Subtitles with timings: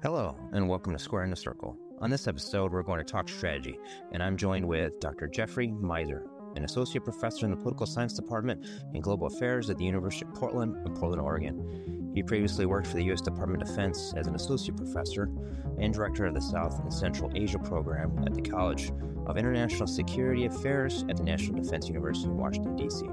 [0.00, 1.76] Hello, and welcome to Square in the Circle.
[2.00, 3.76] On this episode, we're going to talk strategy,
[4.12, 5.26] and I'm joined with Dr.
[5.26, 6.22] Jeffrey Meiser,
[6.54, 8.64] an associate professor in the Political Science Department
[8.94, 12.12] and Global Affairs at the University of Portland in Portland, Oregon.
[12.14, 13.20] He previously worked for the U.S.
[13.20, 15.32] Department of Defense as an associate professor
[15.80, 18.92] and director of the South and Central Asia program at the College
[19.26, 23.04] of International Security Affairs at the National Defense University in Washington, D.C.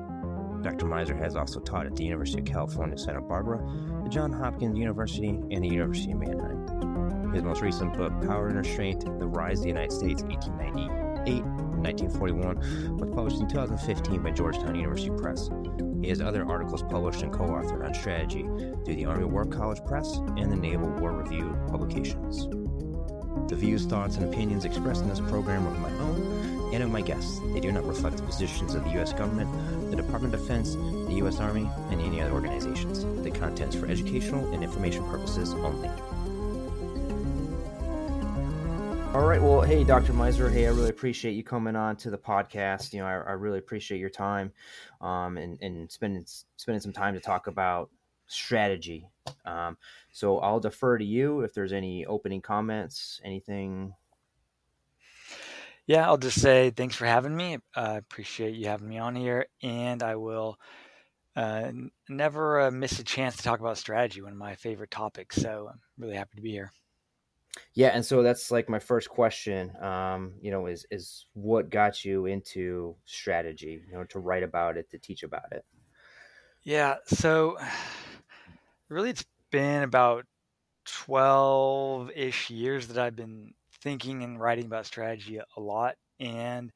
[0.62, 0.86] Dr.
[0.88, 3.60] Meiser has also taught at the University of California, Santa Barbara,
[4.04, 6.65] the Johns Hopkins University, and the University of Mannheim.
[7.36, 12.98] His most recent book, Power and Restraint The Rise of the United States, 1898 1941,
[12.98, 15.50] was published in 2015 by Georgetown University Press.
[16.02, 18.44] He has other articles published and co authored on strategy
[18.86, 22.48] through the Army War College Press and the Naval War Review publications.
[23.50, 27.02] The views, thoughts, and opinions expressed in this program are my own and of my
[27.02, 27.42] guests.
[27.52, 29.12] They do not reflect the positions of the U.S.
[29.12, 29.52] government,
[29.90, 31.42] the Department of Defense, the U.S.
[31.42, 33.04] Army, and any other organizations.
[33.26, 35.90] The contents for educational and information purposes only.
[39.16, 39.42] All right.
[39.42, 40.12] Well, hey, Dr.
[40.12, 40.52] Meiser.
[40.52, 42.92] Hey, I really appreciate you coming on to the podcast.
[42.92, 44.52] You know, I, I really appreciate your time
[45.00, 46.26] um, and, and spending
[46.58, 47.90] spending some time to talk about
[48.28, 49.08] strategy.
[49.46, 49.78] Um,
[50.12, 53.94] so I'll defer to you if there's any opening comments, anything.
[55.88, 57.60] Yeah, I'll just say thanks for having me.
[57.74, 60.60] I appreciate you having me on here, and I will
[61.38, 61.72] uh,
[62.10, 65.38] never uh, miss a chance to talk about strategy, one of my favorite topics.
[65.38, 66.74] So I'm really happy to be here.
[67.74, 69.72] Yeah, and so that's like my first question.
[69.82, 73.82] Um, you know, is is what got you into strategy?
[73.90, 75.66] You know, to write about it, to teach about it.
[76.64, 77.58] Yeah, so
[78.90, 80.26] really, it's been about
[80.86, 86.72] twelve ish years that I've been thinking and writing about strategy a lot, and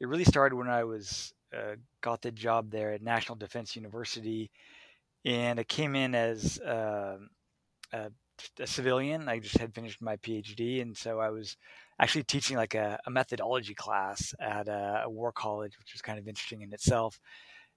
[0.00, 4.50] it really started when I was uh, got the job there at National Defense University,
[5.24, 7.18] and I came in as uh,
[7.92, 8.10] a
[8.58, 9.28] a civilian.
[9.28, 11.56] I just had finished my PhD, and so I was
[12.00, 16.18] actually teaching like a, a methodology class at a, a, war college, which was kind
[16.18, 17.18] of interesting in itself.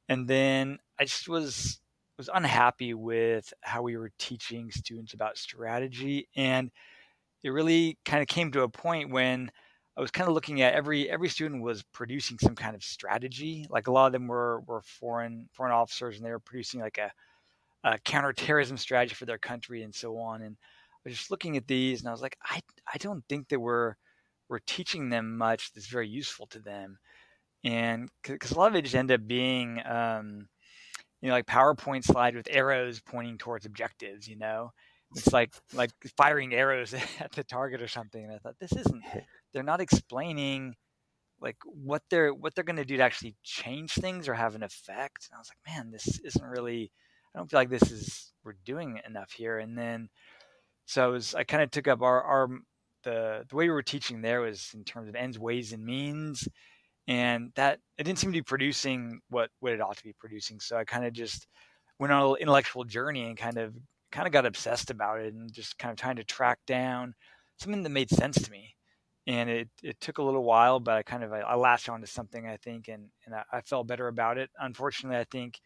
[0.08, 1.80] And then I just was
[2.18, 6.72] was unhappy with how we were teaching students about strategy, and
[7.44, 9.52] it really kind of came to a point when
[9.98, 13.66] I was kind of looking at every every student was producing some kind of strategy.
[13.70, 16.98] Like a lot of them were were foreign foreign officers, and they were producing like
[16.98, 17.12] a
[17.84, 20.42] uh, counterterrorism strategy for their country and so on.
[20.42, 22.62] And I was just looking at these, and I was like, I
[22.94, 23.96] I don't think that we're
[24.50, 26.98] we're teaching them much that's very useful to them,
[27.64, 30.48] and because a lot of it just end up being, um,
[31.22, 34.28] you know, like PowerPoint slide with arrows pointing towards objectives.
[34.28, 34.72] You know,
[35.16, 38.24] it's like like firing arrows at the target or something.
[38.24, 39.04] And I thought this isn't.
[39.54, 40.76] They're not explaining
[41.42, 44.64] like what they're what they're going to do to actually change things or have an
[44.64, 45.28] effect.
[45.30, 46.92] And I was like, man, this isn't really
[47.34, 49.60] I don't feel like this is we're doing enough here.
[49.60, 50.10] And then
[50.86, 52.50] so I was I kind of took up our our
[53.04, 56.48] the the way we were teaching there was in terms of ends, ways, and means,
[57.08, 60.60] and that it didn't seem to be producing what what it ought to be producing.
[60.60, 61.48] So I kind of just
[62.00, 63.76] went on an intellectual journey and kind of
[64.12, 67.14] kind of got obsessed about it and just kind of trying to track down
[67.60, 68.76] something that made sense to me.
[69.28, 72.08] And it, it took a little while, but I kind of I, I latched onto
[72.08, 74.50] something I think, and and I, I felt better about it.
[74.60, 75.60] Unfortunately, I think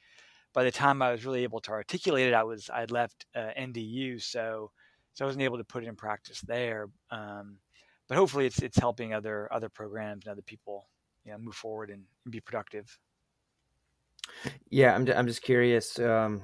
[0.53, 3.49] by the time I was really able to articulate it, I was I'd left uh,
[3.59, 4.71] NDU, so
[5.13, 6.89] so I wasn't able to put it in practice there.
[7.11, 7.57] Um,
[8.07, 10.87] but hopefully, it's it's helping other other programs and other people,
[11.25, 12.97] you know, move forward and, and be productive.
[14.69, 15.99] Yeah, I'm I'm just curious.
[15.99, 16.43] Um,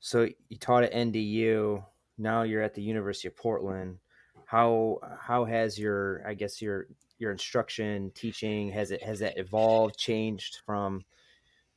[0.00, 1.84] so you taught at NDU.
[2.18, 3.98] Now you're at the University of Portland.
[4.44, 6.86] How how has your I guess your
[7.18, 11.04] your instruction teaching has it has that evolved changed from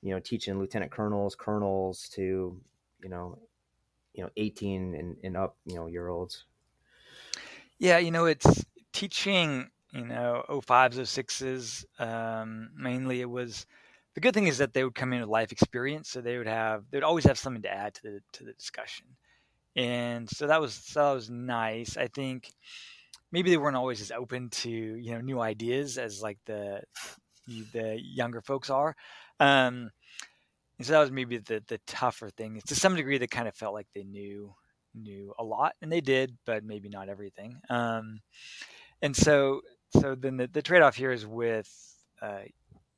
[0.01, 2.59] you know, teaching lieutenant colonels, colonels to,
[3.03, 3.37] you know,
[4.13, 6.45] you know, 18 and, and up, you know, year olds.
[7.77, 7.97] Yeah.
[7.97, 11.85] You know, it's teaching, you know, 05s, 06s.
[11.99, 13.65] Um, mainly it was,
[14.15, 16.09] the good thing is that they would come in with life experience.
[16.09, 19.07] So they would have, they'd always have something to add to the, to the discussion.
[19.75, 21.95] And so that was, so that was nice.
[21.95, 22.52] I think
[23.31, 26.81] maybe they weren't always as open to, you know, new ideas as like the,
[27.73, 28.95] the younger folks are.
[29.40, 29.91] Um,
[30.82, 32.62] so that was maybe the the tougher thing.
[32.68, 34.53] To some degree, they kind of felt like they knew
[34.96, 37.58] knew a lot, and they did, but maybe not everything.
[37.70, 38.22] Um,
[39.02, 41.70] and so so then the, the trade off here is with
[42.22, 42.41] uh,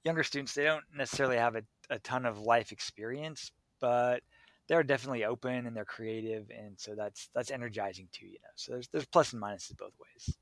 [0.04, 0.54] younger students.
[0.54, 4.22] They don't necessarily have a, a ton of life experience, but
[4.68, 8.28] they're definitely open and they're creative, and so that's that's energizing too.
[8.28, 10.38] You know, so there's there's plus and minuses both ways.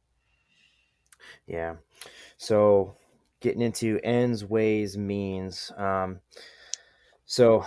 [1.48, 1.76] Yeah.
[2.38, 2.96] So
[3.42, 5.72] getting into ends, ways, means.
[5.78, 6.20] Um,
[7.26, 7.66] so,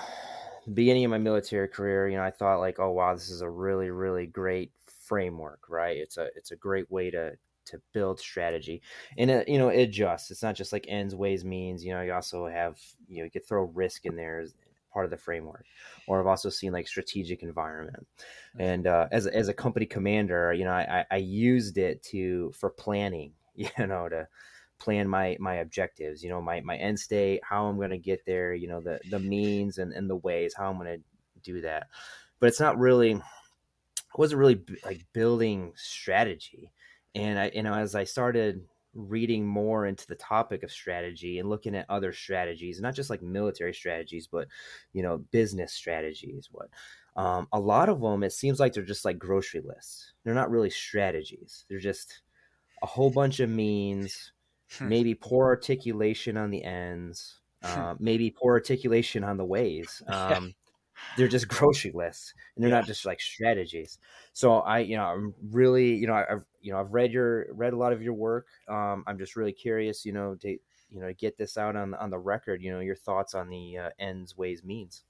[0.72, 3.50] beginning of my military career, you know, I thought like, oh wow, this is a
[3.50, 5.96] really, really great framework, right?
[5.96, 7.32] It's a it's a great way to
[7.66, 8.82] to build strategy.
[9.16, 10.30] And it, you know it adjusts.
[10.30, 11.84] It's not just like ends ways means.
[11.84, 12.78] You know you also have
[13.08, 14.54] you know you could throw risk in there as
[14.92, 15.64] part of the framework.
[16.06, 18.06] Or i've also seen like strategic environment.
[18.58, 22.70] And uh, as, as a company commander you know I, I used it to for
[22.70, 24.28] planning you know to
[24.82, 28.24] plan my my objectives you know my my end state how i'm going to get
[28.26, 31.02] there you know the the means and, and the ways how i'm going to
[31.42, 31.88] do that
[32.40, 36.72] but it's not really I wasn't really like building strategy
[37.14, 38.62] and I, you know, as I started
[38.94, 43.22] reading more into the topic of strategy and looking at other strategies, not just like
[43.22, 44.48] military strategies, but
[44.92, 46.48] you know, business strategies.
[46.50, 46.68] What
[47.16, 50.12] um, a lot of them, it seems like they're just like grocery lists.
[50.24, 51.64] They're not really strategies.
[51.68, 52.22] They're just
[52.82, 54.32] a whole bunch of means,
[54.78, 54.88] hmm.
[54.88, 60.02] maybe poor articulation on the ends, uh, maybe poor articulation on the ways.
[60.12, 60.54] Um,
[61.16, 62.78] they're just grocery lists and they're yeah.
[62.78, 63.98] not just like strategies
[64.32, 67.72] so i you know i'm really you know i've you know i've read your read
[67.72, 70.56] a lot of your work um, i'm just really curious you know to
[70.90, 73.78] you know get this out on on the record you know your thoughts on the
[73.78, 75.04] uh, ends ways means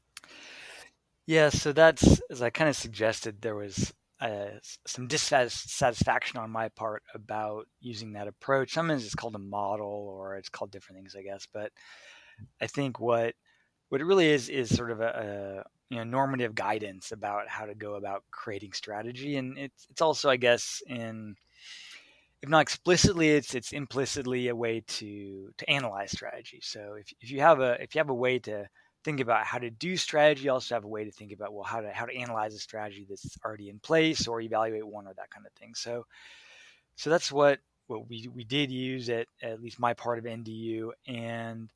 [1.27, 3.93] yeah so that's as i kind of suggested there was
[4.23, 8.73] uh, some dissatisfaction on my part about using that approach.
[8.73, 11.71] Sometimes it's called a model or it's called different things i guess but
[12.61, 13.35] i think what
[13.89, 17.75] what it really is is sort of a, you know normative guidance about how to
[17.75, 19.37] go about creating strategy.
[19.37, 21.35] And it's it's also i guess in
[22.43, 26.61] if not explicitly it's it's implicitly a way to to analyze strategy.
[26.63, 28.67] So if, if you have a if you have a way to
[29.05, 31.81] think about how to do strategy also have a way to think about well how
[31.81, 35.31] to how to analyze a strategy that's already in place or evaluate one or that
[35.31, 35.75] kind of thing.
[35.75, 36.07] So
[36.97, 40.91] so that's what what we we did use at at least my part of ndu
[41.07, 41.69] and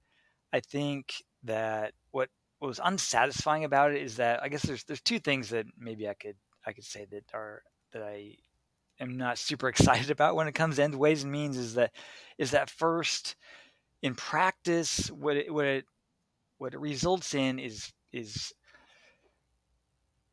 [0.53, 1.13] i think
[1.43, 2.29] that what
[2.59, 6.09] what was unsatisfying about it is that I guess there's there's two things that maybe
[6.09, 6.37] I could
[6.67, 7.63] I could say that are
[7.93, 8.37] that I
[9.01, 11.93] am not super excited about when it comes to end ways and means is that
[12.39, 13.37] is that first
[14.03, 15.85] in practice what it, what it
[16.59, 18.53] what it results in is is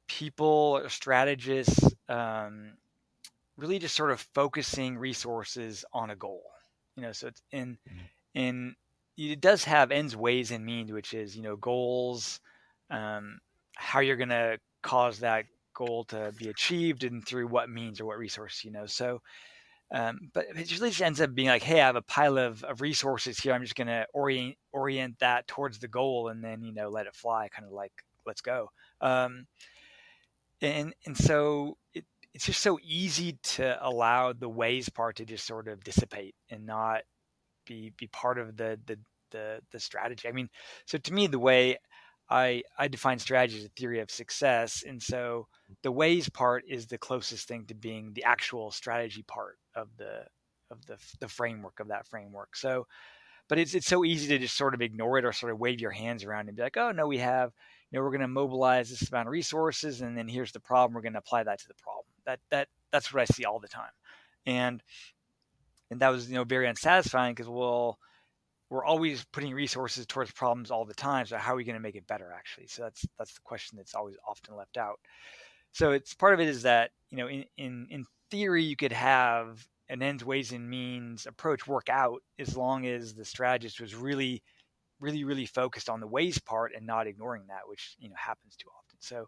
[0.08, 2.74] people or strategists um,
[3.58, 6.44] really just sort of focusing resources on a goal
[6.96, 8.06] you know so it's in mm-hmm.
[8.36, 8.76] in
[9.18, 12.40] it does have ends, ways, and means, which is you know goals,
[12.90, 13.40] um,
[13.76, 18.06] how you're going to cause that goal to be achieved, and through what means or
[18.06, 18.86] what resource, you know.
[18.86, 19.22] So,
[19.94, 22.64] um, but it usually just ends up being like, hey, I have a pile of,
[22.64, 23.54] of resources here.
[23.54, 27.06] I'm just going to orient orient that towards the goal, and then you know let
[27.06, 27.94] it fly, kind of like
[28.26, 28.72] let's go.
[29.02, 29.46] Um,
[30.62, 35.46] and and so it, it's just so easy to allow the ways part to just
[35.46, 37.04] sort of dissipate and not
[37.68, 38.98] be be part of the the
[39.30, 40.28] the the strategy.
[40.28, 40.50] I mean,
[40.88, 41.78] so to me, the way
[42.32, 45.48] I I define strategy as a theory of success, and so
[45.84, 50.26] the ways part is the closest thing to being the actual strategy part of the
[50.72, 52.56] of the the framework of that framework.
[52.56, 52.88] So,
[53.48, 55.80] but it's it's so easy to just sort of ignore it or sort of wave
[55.80, 57.52] your hands around and be like, oh no, we have
[57.92, 60.94] you know we're going to mobilize this amount of resources, and then here's the problem.
[60.94, 62.06] We're going to apply that to the problem.
[62.26, 63.92] That that that's what I see all the time,
[64.46, 64.82] and
[65.94, 68.00] and that was you know very unsatisfying because well
[68.70, 71.80] we're always putting resources towards problems all the time so how are we going to
[71.80, 75.00] make it better actually so that's that's the question that's always often left out
[75.72, 78.92] so it's part of it is that you know in in, in theory you could
[78.92, 83.94] have an ends ways and means approach work out as long as the strategist was
[83.94, 84.42] really
[85.00, 88.56] really really focused on the ways part and not ignoring that which you know happens
[88.56, 89.28] too often so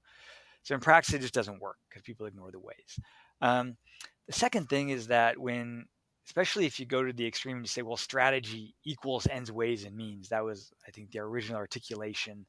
[0.64, 3.00] so in practice it just doesn't work because people ignore the ways
[3.42, 3.78] um,
[4.26, 5.86] the second thing is that when
[6.26, 9.86] especially if you go to the extreme and you say, well, strategy equals ends, ways,
[9.86, 10.30] and means.
[10.30, 12.48] That was, I think, the original articulation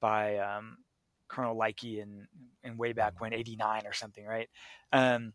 [0.00, 0.78] by um,
[1.32, 2.26] Colonel Lykke in,
[2.62, 4.48] in way back when, 89 or something, right?
[4.92, 5.32] Um,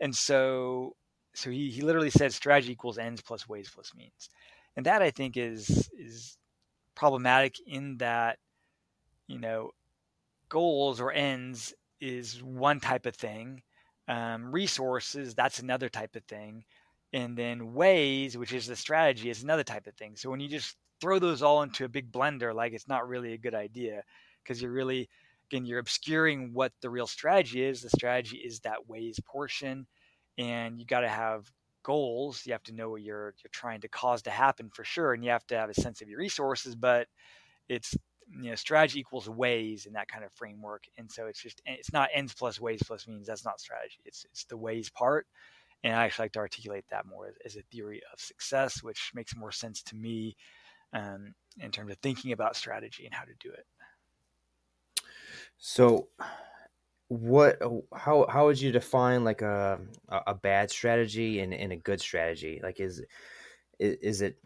[0.00, 0.94] and so,
[1.34, 4.30] so he, he literally said strategy equals ends plus ways plus means.
[4.76, 6.36] And that I think is, is
[6.94, 8.38] problematic in that,
[9.26, 9.70] you know,
[10.48, 13.62] goals or ends is one type of thing.
[14.08, 16.64] Um, resources, that's another type of thing
[17.12, 20.16] and then ways, which is the strategy, is another type of thing.
[20.16, 23.32] So when you just throw those all into a big blender, like it's not really
[23.32, 24.02] a good idea
[24.42, 25.08] because you're really,
[25.50, 27.82] again, you're obscuring what the real strategy is.
[27.82, 29.86] The strategy is that ways portion,
[30.38, 31.50] and you got to have
[31.82, 32.42] goals.
[32.46, 35.24] You have to know what you're you're trying to cause to happen for sure, and
[35.24, 36.74] you have to have a sense of your resources.
[36.74, 37.08] But
[37.68, 37.96] it's
[38.28, 41.92] you know strategy equals ways in that kind of framework, and so it's just it's
[41.92, 43.26] not ends plus ways plus means.
[43.26, 43.98] That's not strategy.
[44.04, 45.26] It's it's the ways part
[45.82, 49.12] and I actually like to articulate that more as, as a theory of success, which
[49.14, 50.36] makes more sense to me
[50.92, 53.66] um, in terms of thinking about strategy and how to do it.
[55.60, 56.08] So,
[57.08, 61.76] what oh, how how would you define like a a bad strategy and, and a
[61.76, 62.60] good strategy?
[62.62, 63.04] Like is
[63.78, 64.38] is it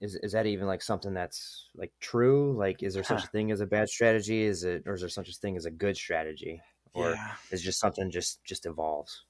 [0.00, 2.56] is, is that even like something that's like true?
[2.56, 4.44] Like is there such a thing as a bad strategy?
[4.44, 6.62] Is it or is there such a thing as a good strategy?
[6.94, 7.32] Or yeah.
[7.50, 9.24] is just something just just evolves?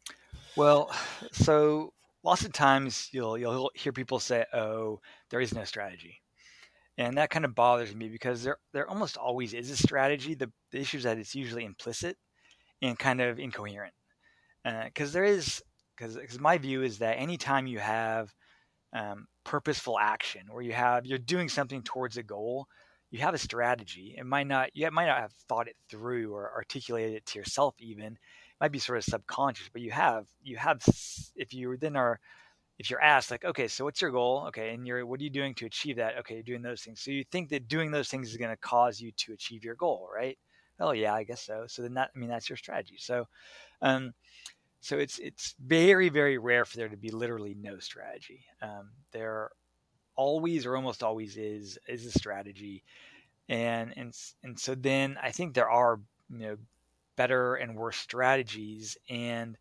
[0.55, 0.91] Well
[1.33, 1.95] so
[2.25, 6.21] lots of times you'll you'll hear people say oh there is no strategy
[6.99, 10.51] and that kind of bothers me because there there almost always is a strategy the,
[10.73, 12.17] the issue is that it's usually implicit
[12.83, 13.95] and kind of incoherent.
[14.65, 15.63] Because uh, there is,
[15.97, 18.35] because my view is that anytime you have
[18.93, 22.67] um, purposeful action, or you have you're doing something towards a goal,
[23.11, 24.15] you have a strategy.
[24.19, 27.75] It might not you might not have thought it through or articulated it to yourself
[27.79, 28.15] even.
[28.15, 28.19] It
[28.61, 30.83] might be sort of subconscious, but you have you have
[31.37, 32.19] if you then are
[32.79, 35.31] if you're asked like okay so what's your goal okay and you're what are you
[35.31, 38.09] doing to achieve that okay you're doing those things so you think that doing those
[38.09, 40.39] things is going to cause you to achieve your goal right
[40.81, 41.65] oh yeah, I guess so.
[41.67, 42.97] So then that I mean that's your strategy.
[42.99, 43.27] So
[43.83, 44.13] um,
[44.81, 48.45] so it's it's very very rare for there to be literally no strategy.
[48.63, 49.51] Um, there
[50.17, 52.83] always or almost always is is a strategy,
[53.49, 56.57] and and and so then I think there are you know
[57.17, 59.57] better and worse strategies, and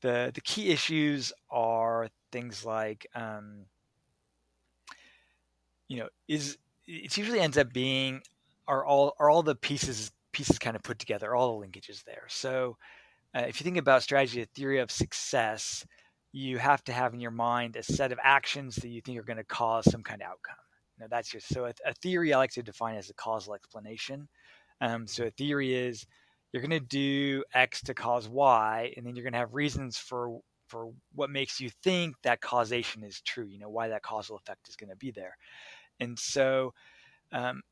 [0.00, 3.64] the the key issues are things like um,
[5.88, 8.20] you know is it usually ends up being
[8.66, 12.24] are all are all the pieces pieces kind of put together, all the linkages there.
[12.28, 12.76] So
[13.34, 15.84] uh, if you think about strategy, a theory of success,
[16.32, 19.24] you have to have in your mind a set of actions that you think are
[19.24, 20.54] going to cause some kind of outcome.
[21.00, 24.28] Now that's just so a, a theory I like to define as a causal explanation.
[24.80, 26.06] Um, so a theory is
[26.52, 29.98] you're going to do X to cause Y, and then you're going to have reasons
[29.98, 33.46] for for what makes you think that causation is true.
[33.46, 35.36] You know why that causal effect is going to be there,
[36.00, 36.72] and so
[37.32, 37.62] um,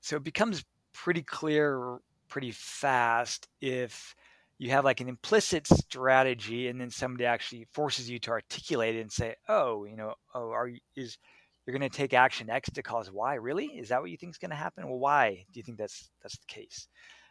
[0.00, 1.98] so it becomes pretty clear
[2.28, 4.14] pretty fast if
[4.58, 9.00] you have like an implicit strategy and then somebody actually forces you to articulate it
[9.00, 11.18] and say oh you know oh are you is
[11.66, 13.66] you're going to take action x to cause y really?
[13.66, 14.88] Is that what you think is going to happen?
[14.88, 16.88] Well why do you think that's that's the case?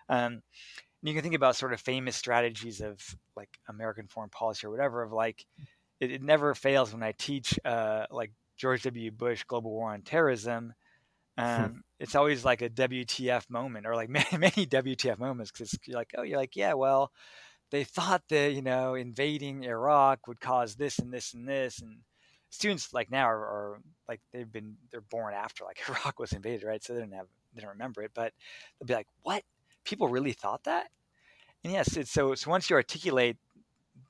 [0.10, 0.42] Um,
[1.04, 3.00] you can think about sort of famous strategies of
[3.36, 5.46] like american foreign policy or whatever of like
[6.00, 10.02] it, it never fails when i teach uh, like george w bush global war on
[10.02, 10.74] terrorism
[11.38, 11.64] Hmm.
[11.64, 15.98] Um, it's always like a WTF moment or like many, many WTF moments because you're
[15.98, 17.12] like, oh, you're like, yeah, well,
[17.72, 21.82] they thought that, you know, invading Iraq would cause this and this and this.
[21.82, 22.00] And
[22.50, 26.64] students like now are, are like, they've been, they're born after like Iraq was invaded,
[26.64, 26.84] right?
[26.84, 28.34] So they didn't have, they don't remember it, but
[28.80, 29.44] they'll be like, what?
[29.86, 30.88] People really thought that?
[31.64, 33.38] And yes, it's so, so once you articulate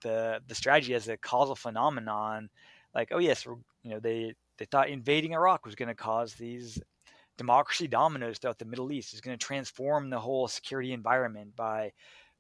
[0.02, 2.50] the, the strategy as a causal phenomenon,
[2.96, 6.80] like, oh yes, you know, they, they thought invading Iraq was going to cause these
[7.38, 11.92] democracy dominoes throughout the Middle East is going to transform the whole security environment by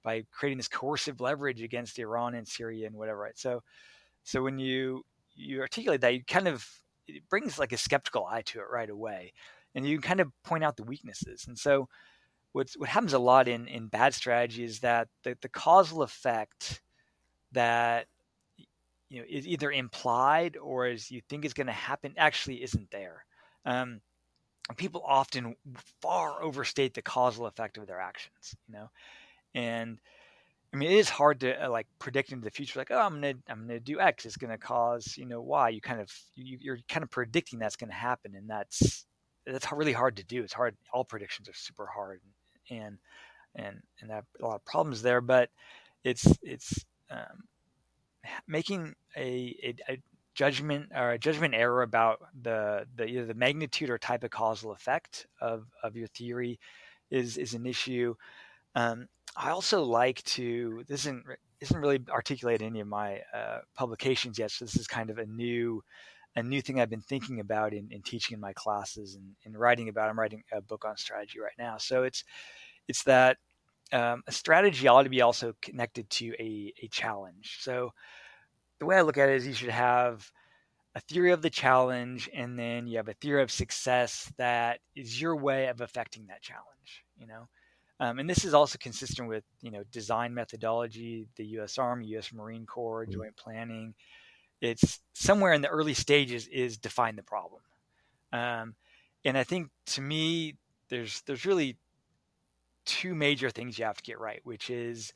[0.04, 3.20] by creating this coercive leverage against Iran and Syria and whatever.
[3.20, 3.38] Right.
[3.38, 3.64] So
[4.24, 5.04] so when you
[5.36, 6.68] you articulate that, you kind of
[7.08, 9.34] it brings like a skeptical eye to it right away,
[9.76, 11.46] and you kind of point out the weaknesses.
[11.48, 11.90] And so
[12.54, 16.82] what's what happens a lot in in bad strategy is that the, the causal effect
[17.52, 18.08] that
[19.10, 22.90] you know is either implied or as you think is going to happen actually isn't
[22.92, 23.26] there.
[23.66, 24.02] Um,
[24.78, 25.56] people often
[26.02, 28.90] far overstate the causal effect of their actions, you know,
[29.54, 30.00] and
[30.74, 32.80] I mean, it is hard to uh, like predict into the future.
[32.80, 34.26] Like, oh, I'm gonna I'm gonna do X.
[34.26, 35.70] It's gonna cause you know Y.
[35.70, 39.06] You kind of you, you're kind of predicting that's gonna happen, and that's
[39.46, 40.44] that's really hard to do.
[40.44, 40.76] It's hard.
[40.92, 42.22] All predictions are super hard,
[42.70, 42.98] and
[43.56, 45.22] and and have a lot of problems there.
[45.22, 45.50] But
[46.04, 47.44] it's it's um,
[48.48, 50.02] making a, a, a
[50.36, 54.72] judgment or a judgment error about the, the either the magnitude or type of causal
[54.72, 56.60] effect of, of your theory
[57.12, 58.16] is is an issue.
[58.76, 61.26] Um, I also like to this isn't
[61.62, 64.52] isn't really articulated in any of my uh, publications yet.
[64.52, 65.84] So this is kind of a new
[66.36, 69.58] a new thing I've been thinking about in, in teaching in my classes and, and
[69.58, 70.10] writing about.
[70.10, 71.78] I'm writing a book on strategy right now.
[71.78, 72.24] So it's
[72.88, 73.38] it's that
[73.92, 77.60] um, a strategy ought to be also connected to a, a challenge.
[77.62, 77.94] So
[78.80, 80.30] the way I look at it is you should have
[80.96, 85.20] a theory of the challenge and then you have a theory of success that is
[85.20, 87.48] your way of affecting that challenge you know
[88.00, 92.32] um, and this is also consistent with you know design methodology the u.s army u.s
[92.32, 93.14] marine corps mm-hmm.
[93.14, 93.94] joint planning
[94.64, 97.62] it's somewhere in the early stages is define the problem
[98.32, 98.76] um,
[99.26, 100.56] and i think to me
[100.90, 101.78] there's there's really
[102.86, 105.14] two major things you have to get right which is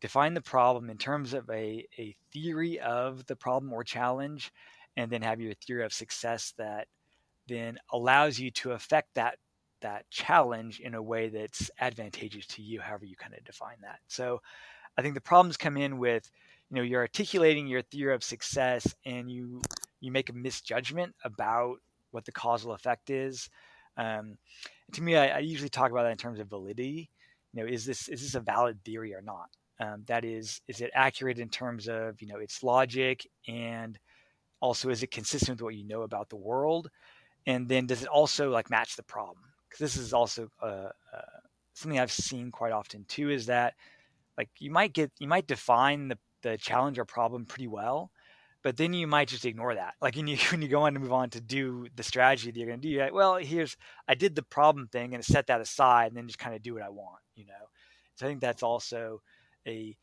[0.00, 4.52] define the problem in terms of a, a theory of the problem or challenge,
[4.96, 6.86] and then have your theory of success that
[7.48, 9.38] then allows you to affect that
[9.80, 14.00] that challenge in a way that's advantageous to you, however you kind of define that.
[14.08, 14.42] So
[14.96, 16.28] I think the problems come in with,
[16.70, 19.60] you know, you're articulating your theory of success and you
[20.00, 21.76] you make a misjudgment about
[22.10, 23.48] what the causal effect is.
[23.96, 24.38] Um,
[24.92, 27.10] to me, I, I, usually talk about that in terms of validity.
[27.52, 29.48] You know, is this is this a valid theory or not?
[29.80, 33.98] Um, that is, is it accurate in terms of you know its logic and
[34.60, 36.90] also is it consistent with what you know about the world?
[37.46, 39.44] And then does it also like match the problem?
[39.68, 41.38] Because this is also uh, uh,
[41.74, 43.30] something I've seen quite often too.
[43.30, 43.74] Is that
[44.36, 48.10] like you might get you might define the the challenge or problem pretty well,
[48.62, 49.94] but then you might just ignore that.
[50.00, 52.58] Like when you when you go on to move on to do the strategy that
[52.58, 53.76] you're going to do, you're like, well, here's
[54.06, 56.74] I did the problem thing and set that aside, and then just kind of do
[56.74, 57.68] what I want, you know.
[58.16, 59.22] So I think that's also
[59.66, 59.96] a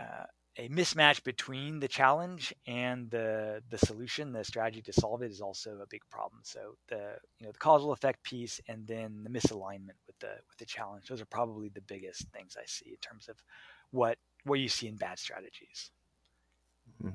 [0.00, 5.30] uh, a mismatch between the challenge and the the solution, the strategy to solve it
[5.30, 6.40] is also a big problem.
[6.44, 10.58] So the you know the causal effect piece and then the misalignment with the with
[10.58, 13.36] the challenge, those are probably the biggest things I see in terms of
[13.90, 15.90] what what you see in bad strategies.
[17.00, 17.10] Hmm.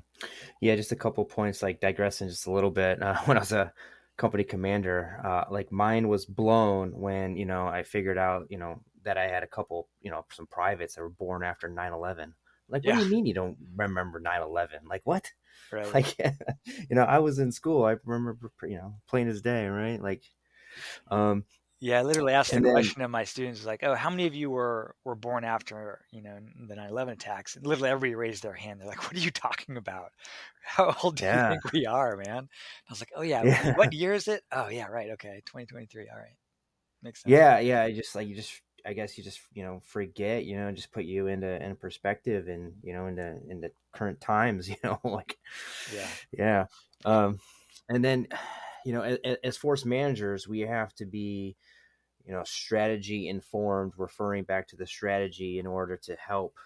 [0.60, 3.02] Yeah, just a couple points, like digressing just a little bit.
[3.02, 3.72] Uh, when I was a
[4.16, 8.80] company commander, uh, like mine was blown when you know I figured out you know
[9.04, 12.32] that I had a couple you know some privates that were born after 9-11.
[12.68, 13.00] Like, what yeah.
[13.00, 14.86] do you mean you don't remember 9-11?
[14.88, 15.30] Like, what?
[15.72, 15.94] Right.
[15.94, 16.18] Like,
[16.64, 17.84] you know, I was in school.
[17.84, 20.02] I remember, you know, plain as day, right?
[20.02, 20.24] Like,
[21.08, 21.44] um,
[21.80, 24.34] yeah, I literally asked the then, question of my students, like, "Oh, how many of
[24.34, 28.52] you were were born after you know the 9/11 attacks?" And literally everybody raised their
[28.52, 28.80] hand.
[28.80, 30.12] They're like, "What are you talking about?
[30.62, 31.48] How old do yeah.
[31.48, 32.48] you think we are, man?" And
[32.88, 34.42] I was like, "Oh yeah, yeah, what year is it?
[34.52, 36.08] Oh yeah, right, okay, 2023.
[36.12, 36.36] All right,
[37.02, 37.82] makes sense." Yeah, yeah.
[37.82, 40.92] I just like you just I guess you just you know forget you know just
[40.92, 45.38] put you into in perspective and you know into into current times you know like
[45.94, 46.66] yeah yeah
[47.04, 47.38] um
[47.88, 48.26] and then
[48.84, 51.56] you know as, as force managers we have to be
[52.24, 56.58] you know strategy informed referring back to the strategy in order to help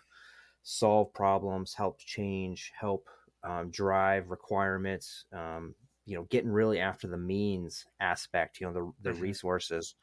[0.63, 3.09] solve problems help change help
[3.43, 5.75] um, drive requirements um,
[6.07, 9.23] you know getting really after the means aspect you know the, the mm-hmm.
[9.23, 9.95] resources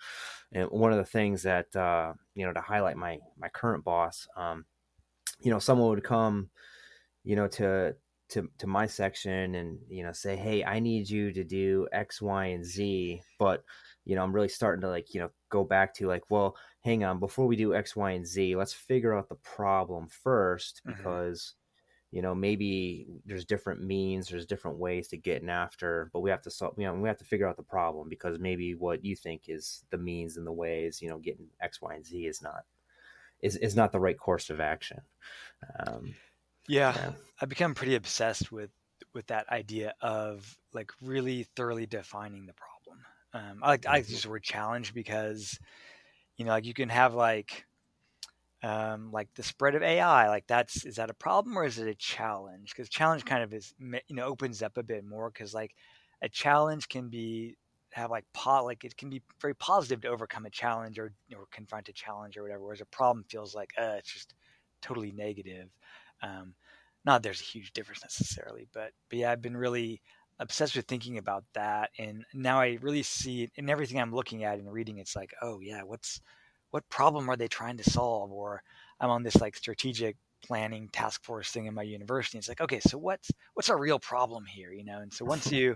[0.52, 4.28] and one of the things that uh, you know to highlight my my current boss
[4.38, 4.66] um,
[5.42, 6.50] you know someone would come
[7.24, 7.96] you know to
[8.30, 12.22] to to my section and you know say hey i need you to do x
[12.22, 13.64] y and z but
[14.06, 17.04] you know i'm really starting to like you know go back to like well hang
[17.04, 20.92] on before we do x y and z let's figure out the problem 1st mm-hmm.
[20.92, 21.56] because
[22.12, 26.42] you know maybe there's different means there's different ways to getting after but we have
[26.42, 29.16] to solve you know we have to figure out the problem because maybe what you
[29.16, 32.42] think is the means and the ways you know getting x y and z is
[32.42, 32.64] not
[33.42, 35.02] is, is not the right course of action.
[35.80, 36.16] Um,
[36.68, 37.12] yeah, yeah.
[37.40, 38.70] I've become pretty obsessed with
[39.14, 42.81] with that idea of like really thoroughly defining the problem
[43.34, 44.13] um, i like i like to mm-hmm.
[44.13, 45.60] use the word challenge because
[46.38, 47.65] you know like you can have like
[48.63, 51.88] um, like the spread of AI, like that's is that a problem or is it
[51.88, 52.72] a challenge?
[52.72, 55.74] Because challenge kind of is you know opens up a bit more because like
[56.22, 57.56] a challenge can be
[57.91, 61.46] have like pot like it can be very positive to overcome a challenge or or
[61.52, 64.36] confront a challenge or whatever, whereas a problem feels like uh, it's just
[64.82, 65.70] totally negative.
[66.22, 66.54] Um,
[67.04, 70.02] not there's a huge difference necessarily, but but yeah, I've been really
[70.41, 74.43] obsessed with thinking about that, and now I really see it in everything I'm looking
[74.43, 74.97] at and reading.
[74.97, 76.19] It's like, oh yeah, what's
[76.71, 78.32] what problem are they trying to solve?
[78.32, 78.63] Or
[78.99, 82.38] I'm on this like strategic planning task force thing in my university.
[82.38, 84.71] It's like, okay, so what's what's our real problem here?
[84.73, 85.75] You know, and so once you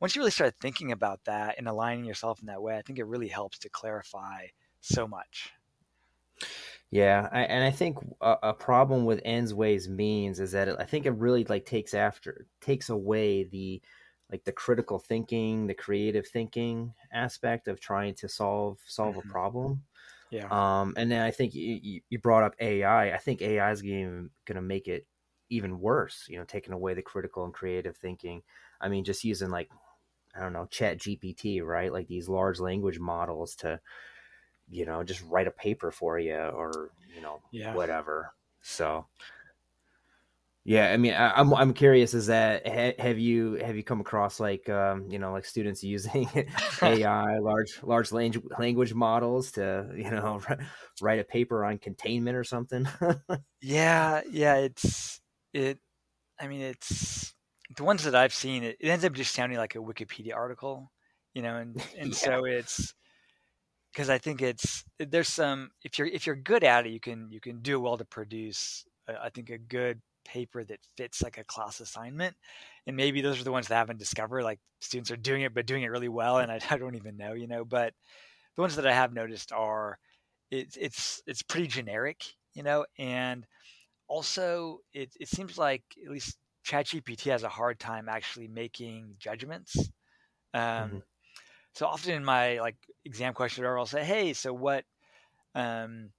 [0.00, 2.98] once you really start thinking about that and aligning yourself in that way, I think
[2.98, 4.46] it really helps to clarify
[4.80, 5.52] so much.
[6.90, 10.76] Yeah, I, and I think a, a, problem with ends, ways, means is that it,
[10.78, 13.82] I think it really like takes after takes away the
[14.30, 19.28] like the critical thinking, the creative thinking aspect of trying to solve solve mm-hmm.
[19.28, 19.82] a problem.
[20.30, 20.48] Yeah.
[20.50, 23.12] Um, and then I think you, you brought up AI.
[23.12, 25.06] I think AI is going to make it
[25.50, 26.26] even worse.
[26.28, 28.42] You know, taking away the critical and creative thinking.
[28.80, 29.70] I mean, just using like
[30.34, 31.92] I don't know, Chat GPT, right?
[31.92, 33.80] Like these large language models to,
[34.68, 37.74] you know, just write a paper for you or you know yeah.
[37.74, 38.32] whatever.
[38.62, 39.06] So
[40.66, 42.14] yeah, I mean, I, am I'm, I'm curious.
[42.14, 42.66] Is that
[42.98, 46.28] have you have you come across like um, you know like students using
[46.82, 50.40] AI, large large language language models to you know
[51.02, 52.88] write a paper on containment or something?
[53.60, 55.20] yeah, yeah, it's
[55.52, 55.78] it.
[56.40, 57.34] I mean, it's
[57.76, 58.64] the ones that I've seen.
[58.64, 60.90] It, it ends up just sounding like a Wikipedia article,
[61.34, 62.14] you know, and and yeah.
[62.14, 62.94] so it's
[63.92, 67.28] because I think it's there's some if you're if you're good at it, you can
[67.30, 68.86] you can do well to produce.
[69.06, 72.34] I think a good paper that fits like a class assignment
[72.86, 75.54] and maybe those are the ones that I haven't discovered like students are doing it
[75.54, 77.94] but doing it really well and I, I don't even know you know but
[78.56, 79.98] the ones that I have noticed are
[80.50, 83.46] it's it's it's pretty generic, you know, and
[84.08, 89.76] also it it seems like at least ChatGPT has a hard time actually making judgments.
[90.52, 90.98] Um, mm-hmm.
[91.74, 94.84] So often in my like exam questionnaire, I'll say, "Hey, so what
[95.54, 96.10] um,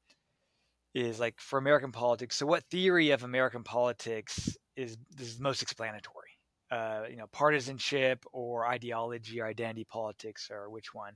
[0.96, 2.36] is like for American politics?
[2.36, 6.30] So what theory of American politics is is most explanatory?
[6.72, 11.14] Uh, you know, partisanship or ideology or identity politics or which one?"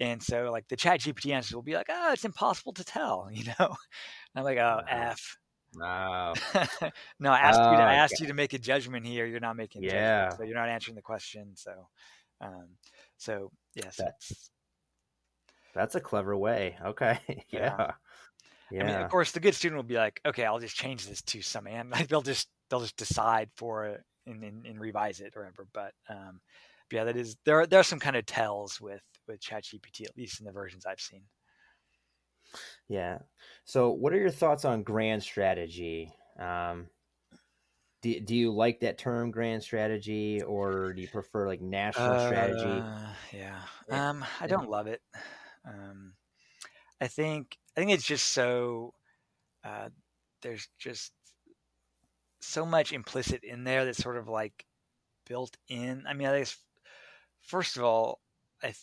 [0.00, 3.28] And so like the chat GPT answers will be like, oh, it's impossible to tell,
[3.32, 3.74] you know?
[4.34, 5.36] I'm like, oh, F.
[5.74, 6.34] Wow.
[7.20, 8.20] no, I asked, oh, you to, I asked God.
[8.20, 9.26] you to make a judgment here.
[9.26, 10.26] You're not making yeah.
[10.26, 11.50] Judgment, so you're not answering the question.
[11.54, 11.72] So,
[12.40, 12.68] um,
[13.18, 14.50] so yes, that's,
[15.74, 16.76] that's a clever way.
[16.84, 17.18] Okay.
[17.50, 17.74] yeah.
[17.78, 17.92] yeah.
[18.70, 18.84] Yeah.
[18.84, 21.22] I mean, of course, the good student will be like, okay, I'll just change this
[21.22, 25.20] to some and like they'll just they'll just decide for it and, and, and revise
[25.20, 25.66] it or whatever.
[25.72, 26.40] But um,
[26.90, 27.60] but yeah, that is there.
[27.60, 30.86] Are, there are some kind of tells with with ChatGPT, at least in the versions
[30.86, 31.22] I've seen.
[32.88, 33.18] Yeah.
[33.64, 36.10] So, what are your thoughts on grand strategy?
[36.38, 36.86] Um,
[38.02, 42.26] do, do you like that term grand strategy or do you prefer like national uh,
[42.26, 42.82] strategy
[43.32, 45.00] yeah um i don't love it
[45.66, 46.12] um
[47.00, 48.92] i think i think it's just so
[49.64, 49.88] uh
[50.42, 51.12] there's just
[52.40, 54.64] so much implicit in there that's sort of like
[55.26, 56.56] built in i mean i guess
[57.42, 58.20] first of all
[58.62, 58.74] I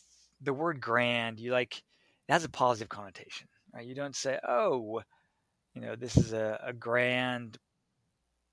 [0.41, 1.77] the word grand, you like
[2.27, 3.85] it has a positive connotation, right?
[3.85, 5.01] You don't say, oh,
[5.73, 7.57] you know, this is a, a grand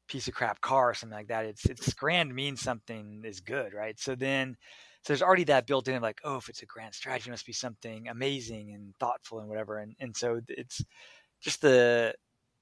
[0.09, 1.47] piece of crap car or something like that.
[1.47, 3.99] It's it's grand means something is good, right?
[3.99, 4.57] So then
[5.03, 7.47] so there's already that built in like, oh, if it's a grand strategy, it must
[7.47, 9.79] be something amazing and thoughtful and whatever.
[9.79, 10.85] And and so it's
[11.41, 12.15] just the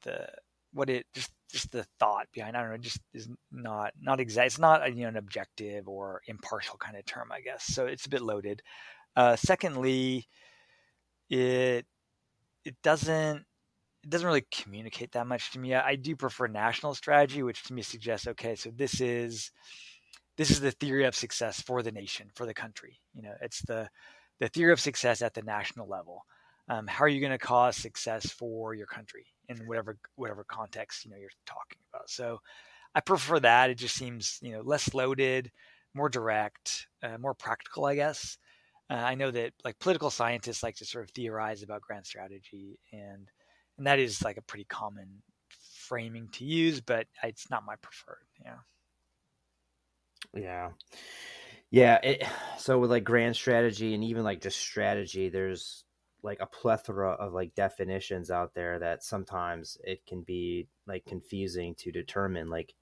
[0.04, 0.26] the
[0.72, 4.46] what it just just the thought behind I don't know just is not not exact
[4.46, 7.86] it's not a, you know an objective or impartial kind of term I guess so
[7.86, 8.62] it's a bit loaded
[9.16, 10.28] uh, secondly,
[11.28, 11.86] it
[12.64, 13.44] it doesn't
[14.02, 15.74] it doesn't really communicate that much to me.
[15.74, 19.50] I, I do prefer national strategy, which to me suggests okay, so this is
[20.40, 22.98] this is the theory of success for the nation, for the country.
[23.14, 23.90] You know, it's the
[24.38, 26.24] the theory of success at the national level.
[26.66, 31.04] Um, how are you going to cause success for your country in whatever whatever context
[31.04, 32.08] you know you're talking about?
[32.08, 32.38] So,
[32.94, 33.68] I prefer that.
[33.68, 35.52] It just seems you know less loaded,
[35.92, 38.38] more direct, uh, more practical, I guess.
[38.88, 42.78] Uh, I know that like political scientists like to sort of theorize about grand strategy,
[42.94, 43.28] and
[43.76, 45.20] and that is like a pretty common
[45.86, 48.24] framing to use, but it's not my preferred.
[48.42, 48.60] Yeah.
[50.34, 50.70] Yeah.
[51.70, 51.98] Yeah.
[52.02, 52.24] It,
[52.58, 55.84] so with like grand strategy and even like just strategy, there's
[56.22, 61.74] like a plethora of like definitions out there that sometimes it can be like confusing
[61.76, 62.74] to determine like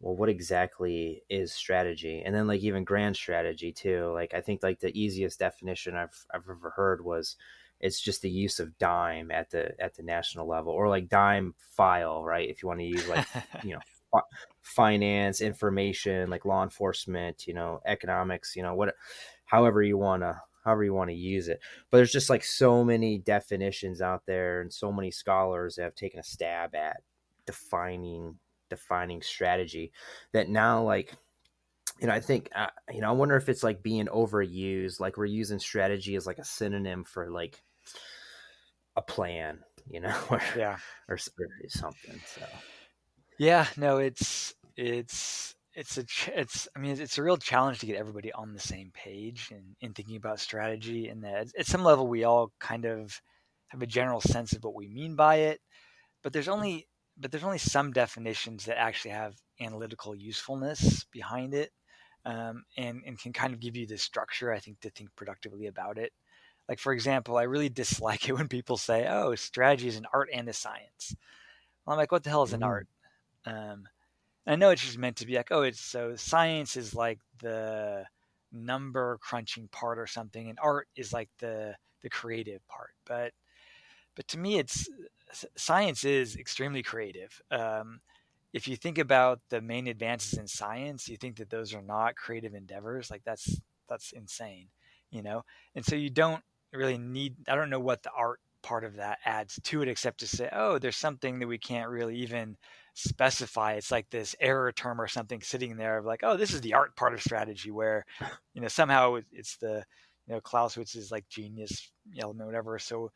[0.00, 4.62] well what exactly is strategy and then like even grand strategy too like i think
[4.62, 7.36] like the easiest definition i've i've ever heard was
[7.80, 12.24] it's just the use of DIME at the at the national level or like DIMEFIL
[12.24, 13.26] right if you want to use like
[13.64, 14.20] you know
[14.70, 18.94] finance information like law enforcement you know economics you know what
[19.44, 21.60] however you want to however you want to use it.
[21.90, 26.20] But there's just like so many definitions out there and so many scholars have taken
[26.20, 26.98] a stab at
[27.46, 28.36] defining
[28.68, 29.90] defining strategy
[30.32, 31.12] that now like
[32.00, 35.16] you know i think uh, you know i wonder if it's like being overused like
[35.16, 37.60] we're using strategy as like a synonym for like
[38.94, 40.76] a plan you know or, yeah.
[41.08, 41.18] or, or
[41.68, 42.46] something so.
[43.40, 47.96] Yeah no it's it's it's a it's i mean it's a real challenge to get
[47.96, 52.08] everybody on the same page and in thinking about strategy and that at some level
[52.08, 53.20] we all kind of
[53.68, 55.60] have a general sense of what we mean by it
[56.22, 61.70] but there's only but there's only some definitions that actually have analytical usefulness behind it
[62.24, 65.66] um, and, and can kind of give you the structure, I think, to think productively
[65.66, 66.12] about it.
[66.68, 70.28] Like, for example, I really dislike it when people say, oh, strategy is an art
[70.32, 71.14] and a science.
[71.84, 72.68] Well, I'm like, what the hell is an mm-hmm.
[72.68, 72.88] art?
[73.46, 73.84] Um,
[74.46, 78.04] I know it's just meant to be like, oh, it's so science is like the
[78.52, 82.90] number crunching part or something, and art is like the the creative part.
[83.06, 83.32] But
[84.16, 84.88] but to me, it's
[85.56, 87.40] science is extremely creative.
[87.50, 88.00] Um,
[88.52, 92.16] if you think about the main advances in science, you think that those are not
[92.16, 93.10] creative endeavors.
[93.10, 94.68] Like that's that's insane,
[95.10, 95.44] you know.
[95.74, 97.36] And so you don't really need.
[97.48, 100.48] I don't know what the art part of that adds to it, except to say,
[100.52, 102.56] oh, there's something that we can't really even
[102.94, 103.74] specify.
[103.74, 106.74] It's like this error term or something sitting there of like, oh, this is the
[106.74, 108.04] art part of strategy, where
[108.54, 109.84] you know somehow it's the
[110.26, 112.78] you know Clausewitz's like genius element, whatever.
[112.78, 113.10] So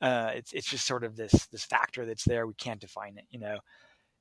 [0.00, 2.46] uh, it's it's just sort of this this factor that's there.
[2.46, 3.58] We can't define it, you know.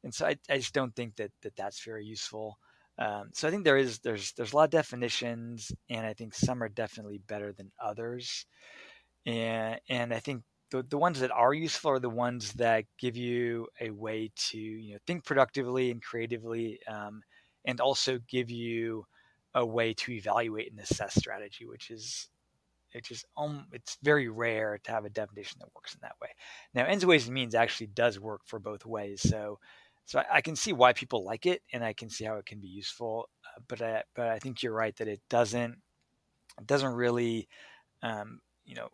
[0.03, 2.57] And so I, I just don't think that, that that's very useful.
[2.99, 6.33] Um, so I think there is there's there's a lot of definitions, and I think
[6.33, 8.45] some are definitely better than others.
[9.25, 13.15] and and I think the, the ones that are useful are the ones that give
[13.15, 17.21] you a way to you know think productively and creatively um,
[17.65, 19.05] and also give you
[19.55, 22.29] a way to evaluate and assess strategy which is
[22.93, 26.29] it's just um, it's very rare to have a definition that works in that way.
[26.73, 29.59] Now ends ways and means actually does work for both ways so
[30.05, 32.45] so I, I can see why people like it and i can see how it
[32.45, 35.77] can be useful uh, but I, but i think you're right that it doesn't
[36.59, 37.47] it doesn't really
[38.01, 38.89] um, you know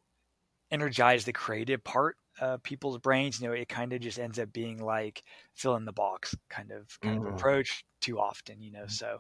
[0.74, 3.40] energize the creative part of people's brains.
[3.40, 6.72] You know, it kind of just ends up being like fill in the box kind
[6.72, 7.28] of kind mm-hmm.
[7.28, 8.62] of approach too often.
[8.62, 8.90] You know, mm-hmm.
[8.90, 9.20] so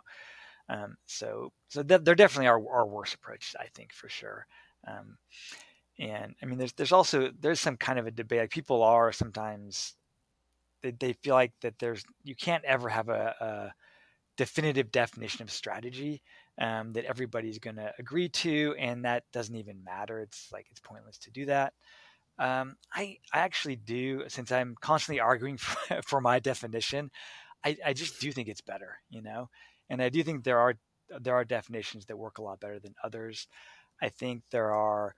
[0.69, 4.47] um, so so th- there definitely are, are worse approaches, I think, for sure.
[4.87, 5.17] Um,
[5.99, 8.39] and I mean, there's there's also there's some kind of a debate.
[8.39, 9.95] Like people are sometimes
[10.81, 13.73] they, they feel like that there's you can't ever have a, a
[14.37, 16.21] definitive definition of strategy
[16.59, 20.19] um, that everybody's going to agree to, and that doesn't even matter.
[20.19, 21.73] It's like it's pointless to do that.
[22.39, 27.11] Um, I I actually do, since I'm constantly arguing for, for my definition.
[27.65, 29.49] I, I just do think it's better, you know,
[29.89, 30.75] and I do think there are
[31.21, 33.47] there are definitions that work a lot better than others.
[34.01, 35.15] I think there are.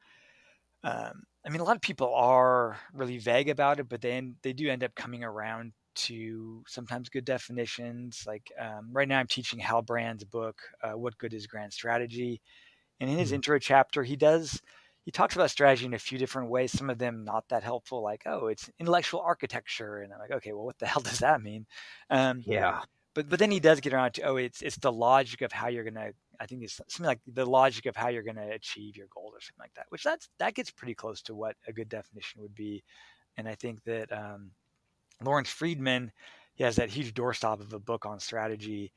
[0.84, 4.54] Um, I mean, a lot of people are really vague about it, but then they
[4.54, 8.24] do end up coming around to sometimes good definitions.
[8.28, 12.42] Like um, right now, I'm teaching Hal Brands' book, uh, "What Good Is Grand Strategy,"
[13.00, 13.36] and in his mm-hmm.
[13.36, 14.62] intro chapter, he does
[15.06, 16.72] he talks about strategy in a few different ways.
[16.72, 20.52] Some of them not that helpful, like oh, it's intellectual architecture, and I'm like, okay,
[20.52, 21.66] well, what the hell does that mean?
[22.10, 22.82] Um, yeah.
[23.14, 25.70] But but then he does get around to oh, it's it's the logic of how
[25.70, 26.12] you're gonna.
[26.38, 29.40] I think it's something like the logic of how you're gonna achieve your goals or
[29.40, 29.86] something like that.
[29.90, 32.84] Which that's that gets pretty close to what a good definition would be,
[33.38, 34.12] and I think that.
[34.12, 34.52] Um,
[35.24, 36.12] Lawrence Freedman,
[36.56, 38.92] he has that huge doorstop of a book on strategy,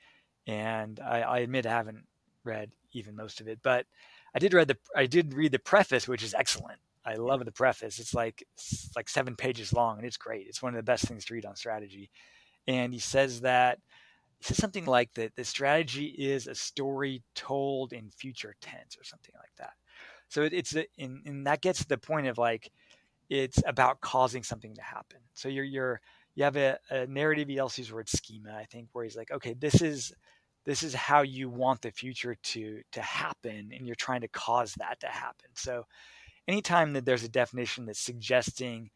[0.46, 2.06] and I, I admit I haven't
[2.44, 3.86] read even most of it, but
[4.34, 6.78] I did read the I did read the preface, which is excellent.
[7.04, 7.98] I love the preface.
[7.98, 10.46] It's like it's like seven pages long, and it's great.
[10.46, 12.10] It's one of the best things to read on strategy.
[12.66, 13.78] And he says that
[14.38, 19.04] he says something like that the strategy is a story told in future tense or
[19.04, 19.72] something like that.
[20.28, 22.70] So it, it's a, and, and that gets to the point of like
[23.28, 25.18] it's about causing something to happen.
[25.34, 26.00] So you're you're
[26.34, 27.50] you have a, a narrative.
[27.60, 30.12] Also word schema, I think, where he's like, okay, this is
[30.64, 34.74] this is how you want the future to to happen, and you're trying to cause
[34.74, 35.48] that to happen.
[35.54, 35.86] So
[36.46, 38.90] anytime that there's a definition that's suggesting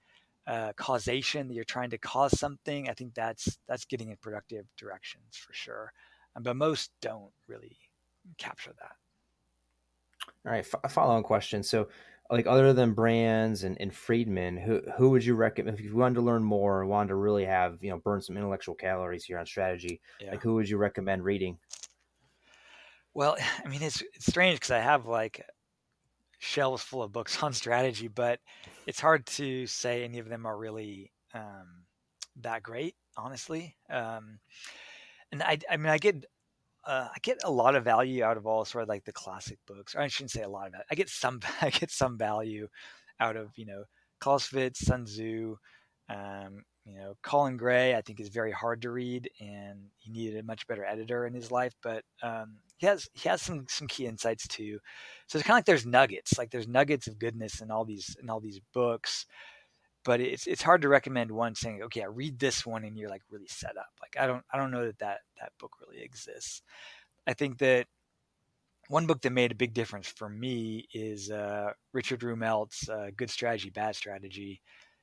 [0.47, 4.67] uh, causation, that you're trying to cause something, I think that's that's getting in productive
[4.77, 5.93] directions for sure.
[6.35, 7.77] Um, but most don't really
[8.39, 8.97] capture that.
[10.45, 11.63] All right, f- following question.
[11.63, 11.89] So
[12.33, 16.15] like other than Brands and, and Freedman, who who would you recommend if you wanted
[16.15, 19.39] to learn more and wanted to really have you know burn some intellectual calories here
[19.39, 20.01] on strategy?
[20.19, 20.31] Yeah.
[20.31, 21.59] Like who would you recommend reading?
[23.13, 25.45] Well, I mean it's it's strange because I have like
[26.39, 28.41] shelves full of books on strategy, but
[28.87, 31.85] it's hard to say any of them are really um,
[32.41, 33.77] that great, honestly.
[33.91, 34.39] Um,
[35.31, 36.25] and I, I mean, I get
[36.87, 39.59] uh, I get a lot of value out of all sort of like the classic
[39.67, 39.95] books.
[39.95, 40.81] Or I shouldn't say a lot of it.
[40.91, 42.69] I get some I get some value
[43.21, 43.85] out of you know
[44.21, 45.57] Clausewitz, Sun Tzu,
[46.09, 47.95] um, you know Colin Gray.
[47.95, 51.35] I think is very hard to read, and he needed a much better editor in
[51.35, 51.75] his life.
[51.83, 54.79] But um, he has he has some some key insights too.
[55.29, 58.17] So it's kind of like there's nuggets, like there's nuggets of goodness in all these
[58.21, 59.27] in all these books
[60.05, 63.11] but it's it's hard to recommend one saying, okay, I read this one and you're
[63.11, 63.91] like really set up.
[64.01, 66.63] Like I don't I don't know that that that book really exists.
[67.27, 67.87] I think that
[68.89, 73.31] one book that made a big difference for me is uh, Richard Rumelt's uh, Good
[73.31, 74.61] Strategy, Bad Strategy,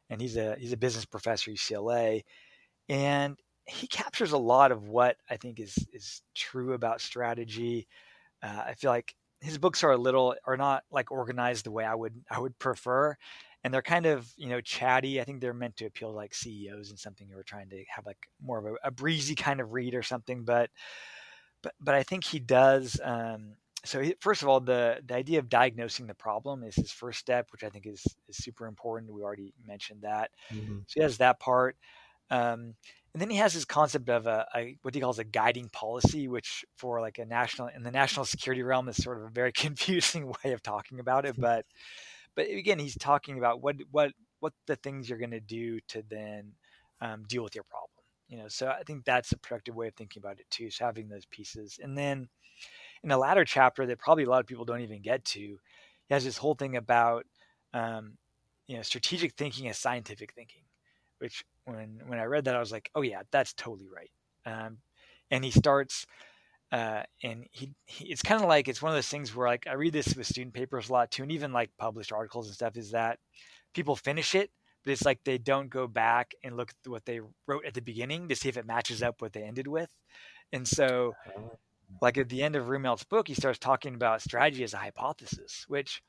[0.09, 2.23] and he's a he's a business professor UCLA,
[2.87, 7.87] and he captures a lot of what I think is is true about strategy.
[8.43, 11.85] Uh, I feel like his books are a little are not like organized the way
[11.85, 13.15] I would I would prefer,
[13.63, 15.19] and they're kind of you know chatty.
[15.19, 17.83] I think they're meant to appeal to like CEOs and something who are trying to
[17.93, 20.43] have like more of a, a breezy kind of read or something.
[20.43, 20.69] But
[21.61, 22.99] but but I think he does.
[23.03, 23.53] Um,
[23.85, 27.19] so he, first of all, the the idea of diagnosing the problem is his first
[27.19, 29.13] step, which I think is is super important.
[29.13, 30.31] We already mentioned that.
[30.53, 30.79] Mm-hmm.
[30.87, 31.75] So he has that part.
[32.31, 32.75] Um,
[33.13, 36.27] and then he has this concept of a, a, what he calls a guiding policy,
[36.27, 39.51] which for like a national in the national security realm is sort of a very
[39.55, 41.35] confusing way of talking about it.
[41.39, 41.65] But
[42.35, 46.03] but again, he's talking about what what what the things you're going to do to
[46.09, 46.53] then
[47.01, 47.89] um, deal with your problem.
[48.27, 50.69] You know, so I think that's a productive way of thinking about it too.
[50.69, 52.29] So having those pieces, and then
[53.03, 55.57] in the latter chapter that probably a lot of people don't even get to, he
[56.13, 57.25] has this whole thing about
[57.73, 58.17] um,
[58.67, 60.61] you know strategic thinking as scientific thinking,
[61.19, 64.11] which when when I read that I was like, oh yeah, that's totally right.
[64.45, 64.77] Um,
[65.31, 66.05] and he starts
[66.71, 69.65] uh, and he, he it's kind of like it's one of those things where like
[69.67, 72.55] I read this with student papers a lot too, and even like published articles and
[72.55, 72.77] stuff.
[72.77, 73.19] Is that
[73.73, 74.51] people finish it,
[74.83, 77.81] but it's like they don't go back and look at what they wrote at the
[77.81, 79.89] beginning to see if it matches up what they ended with.
[80.53, 81.57] And so, oh.
[82.01, 85.65] like at the end of Rumelt's book, he starts talking about strategy as a hypothesis,
[85.67, 86.03] which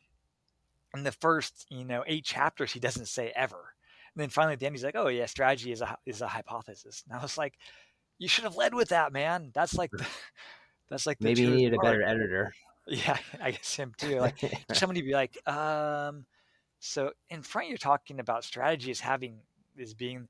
[0.95, 3.75] in the first you know eight chapters he doesn't say ever.
[4.15, 6.29] And then finally at the end he's like, "Oh yeah, strategy is a is a
[6.29, 7.55] hypothesis." And I was like,
[8.21, 9.51] "You should have led with that, man.
[9.53, 10.07] That's like the,
[10.91, 12.53] that's like maybe you need a better editor."
[12.87, 14.19] Yeah, I guess him too.
[14.19, 14.41] Like
[14.73, 16.25] somebody be like, um,
[16.81, 19.39] so in front you're talking about strategy as having
[19.77, 20.27] is being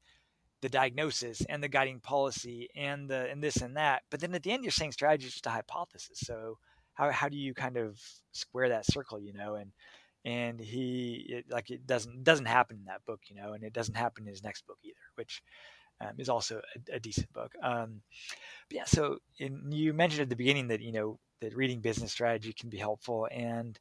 [0.61, 4.03] the diagnosis and the guiding policy and the and this and that.
[4.11, 6.19] But then at the end you're saying strategy is just a hypothesis.
[6.19, 6.59] So
[6.95, 7.99] how how do you kind of
[8.33, 9.55] square that circle, you know?
[9.55, 9.73] And
[10.25, 13.73] and he it, like it doesn't doesn't happen in that book, you know, and it
[13.73, 15.43] doesn't happen in his next book either, which
[16.01, 17.53] um, is also a, a decent book.
[17.63, 18.03] Um,
[18.69, 22.13] but yeah, so in, you mentioned at the beginning that you know that reading business
[22.13, 23.79] strategy can be helpful, and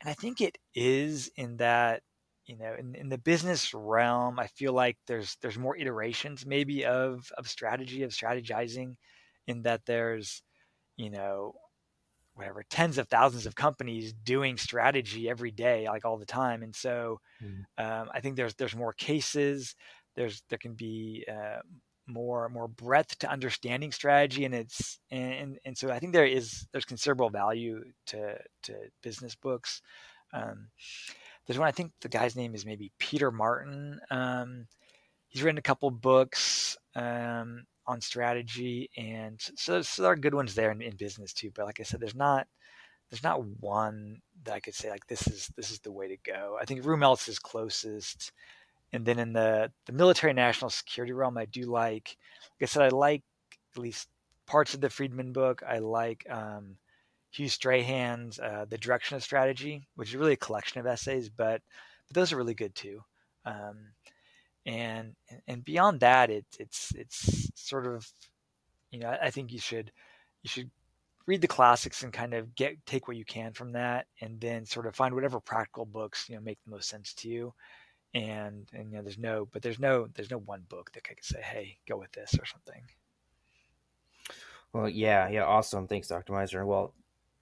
[0.00, 2.02] and I think it is in that
[2.46, 6.84] you know in, in the business realm, I feel like there's there's more iterations maybe
[6.84, 8.96] of of strategy of strategizing,
[9.46, 10.42] in that there's
[10.96, 11.54] you know
[12.34, 16.74] whatever tens of thousands of companies doing strategy every day like all the time and
[16.74, 17.62] so mm.
[17.78, 19.76] um, i think there's there's more cases
[20.16, 21.60] there's there can be uh,
[22.06, 26.66] more more breadth to understanding strategy and it's and and so i think there is
[26.72, 29.80] there's considerable value to to business books
[30.34, 30.68] um,
[31.46, 34.66] there's one i think the guy's name is maybe peter martin um,
[35.34, 40.54] he's written a couple books um, on strategy, and so, so there are good ones
[40.54, 41.50] there in, in business too.
[41.54, 42.46] But like I said, there's not
[43.10, 46.16] there's not one that I could say like this is this is the way to
[46.24, 46.56] go.
[46.60, 48.32] I think Rumelt's is closest,
[48.94, 52.16] and then in the the military national security realm, I do like
[52.52, 53.22] like I said, I like
[53.74, 54.08] at least
[54.46, 55.62] parts of the Freedman book.
[55.68, 56.76] I like um,
[57.30, 61.60] Hew Strachan's uh, The Direction of Strategy, which is really a collection of essays, but
[62.06, 63.02] but those are really good too.
[63.44, 63.78] Um,
[64.64, 65.16] and
[65.48, 68.08] and beyond that, it's it's it's sort of,
[68.92, 69.90] you know, I think you should
[70.44, 70.70] you should
[71.26, 74.64] read the classics and kind of get take what you can from that, and then
[74.66, 77.52] sort of find whatever practical books you know make the most sense to you.
[78.14, 81.14] And and you know, there's no, but there's no there's no one book that I
[81.14, 82.82] could say, hey, go with this or something.
[84.72, 85.86] Well, yeah, yeah, awesome.
[85.86, 86.32] Thanks, Dr.
[86.32, 86.66] Meiser.
[86.66, 86.94] Well,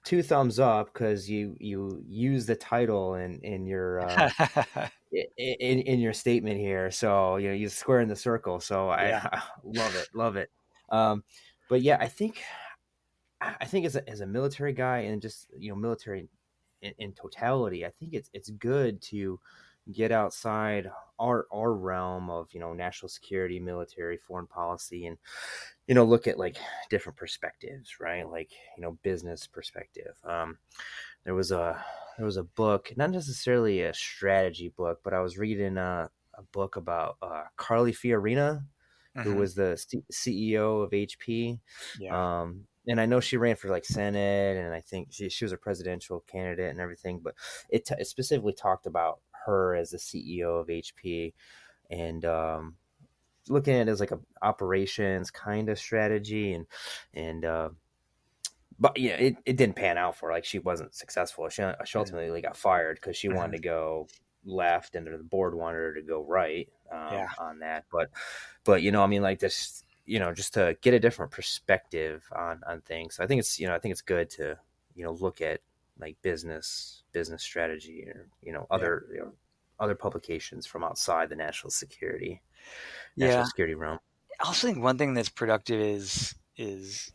[0.03, 4.29] two thumbs up because you you use the title in in your uh,
[5.11, 6.91] in in your statement here.
[6.91, 8.59] So you know you square in the circle.
[8.59, 9.27] So I, yeah.
[9.31, 10.51] I love it, love it.
[10.89, 11.23] Um,
[11.69, 12.41] but yeah, I think
[13.41, 16.27] I think as a as a military guy and just you know military
[16.81, 19.39] in, in totality, I think it's it's good to
[19.91, 25.17] get outside our our realm of you know national security military foreign policy and
[25.87, 26.57] you know look at like
[26.89, 30.57] different perspectives right like you know business perspective um
[31.25, 31.83] there was a
[32.17, 36.41] there was a book not necessarily a strategy book but i was reading a, a
[36.51, 38.63] book about uh, carly fiorina
[39.15, 39.21] mm-hmm.
[39.21, 41.59] who was the C- ceo of hp
[41.99, 42.41] yeah.
[42.41, 45.53] um and I know she ran for like Senate, and I think she, she was
[45.53, 47.21] a presidential candidate and everything.
[47.23, 47.35] But
[47.69, 51.33] it, t- it specifically talked about her as the CEO of HP,
[51.89, 52.75] and um,
[53.49, 56.65] looking at it as like a operations kind of strategy, and
[57.13, 57.69] and uh,
[58.79, 60.33] but yeah, it, it didn't pan out for her.
[60.33, 61.47] Like she wasn't successful.
[61.49, 64.07] She, she ultimately got fired because she wanted to go
[64.45, 67.27] left, and the board wanted her to go right um, yeah.
[67.39, 67.85] on that.
[67.91, 68.09] But
[68.63, 72.27] but you know, I mean, like this, you know, just to get a different perspective
[72.35, 73.19] on on things.
[73.19, 74.57] I think it's you know, I think it's good to
[74.95, 75.61] you know look at
[75.99, 79.15] like business business strategy or you know other yeah.
[79.15, 79.31] you know,
[79.79, 82.41] other publications from outside the national security
[83.17, 83.45] national yeah.
[83.45, 83.99] security realm.
[84.39, 87.11] I also think one thing that's productive is is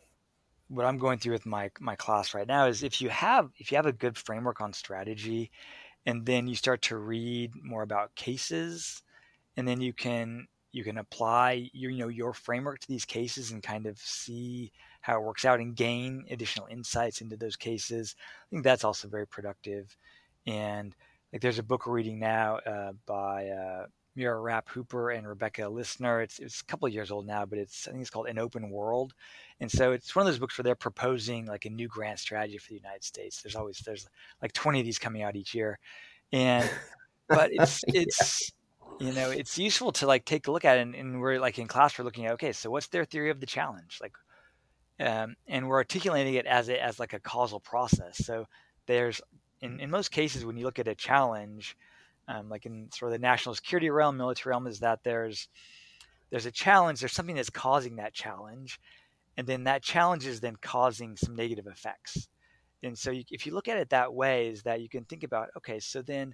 [0.67, 3.71] what I'm going through with my my class right now is if you have if
[3.71, 5.51] you have a good framework on strategy
[6.05, 9.03] and then you start to read more about cases
[9.57, 13.51] and then you can you can apply your you know your framework to these cases
[13.51, 14.71] and kind of see
[15.09, 18.15] how it works out and gain additional insights into those cases.
[18.19, 19.95] I think that's also very productive.
[20.45, 20.95] And
[21.33, 25.63] like there's a book we're reading now uh, by uh, Mira Rapp Hooper and Rebecca
[25.63, 26.23] Lissner.
[26.23, 28.39] It's it's a couple of years old now, but it's I think it's called An
[28.39, 29.13] Open World.
[29.59, 32.57] And so it's one of those books where they're proposing like a new grand strategy
[32.57, 33.41] for the United States.
[33.41, 34.07] There's always there's
[34.41, 35.79] like 20 of these coming out each year,
[36.31, 36.69] and
[37.27, 38.51] but it's it's
[38.99, 41.57] you know it's useful to like take a look at it and, and, we're like
[41.57, 44.11] in class we're looking at okay so what's their theory of the challenge like
[44.99, 48.17] um, and we're articulating it as as like a causal process.
[48.17, 48.45] So
[48.85, 49.21] there's
[49.61, 51.75] in, in most cases when you look at a challenge,
[52.27, 55.47] um, like in sort of the national security realm, military realm, is that there's
[56.29, 58.79] there's a challenge, there's something that's causing that challenge,
[59.37, 62.27] and then that challenge is then causing some negative effects.
[62.83, 65.23] And so, you, if you look at it that way, is that you can think
[65.23, 66.33] about, okay, so then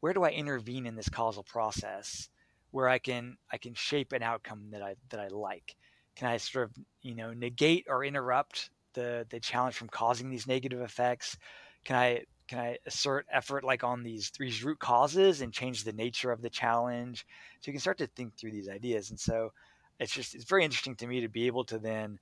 [0.00, 2.28] where do I intervene in this causal process,
[2.70, 5.76] where I can I can shape an outcome that I that I like?
[6.20, 10.46] Can I sort of you know negate or interrupt the the challenge from causing these
[10.46, 11.38] negative effects?
[11.84, 15.94] Can I can I assert effort like on these these root causes and change the
[15.94, 17.26] nature of the challenge?
[17.60, 19.08] So you can start to think through these ideas.
[19.08, 19.54] And so
[19.98, 22.18] it's just it's very interesting to me to be able to then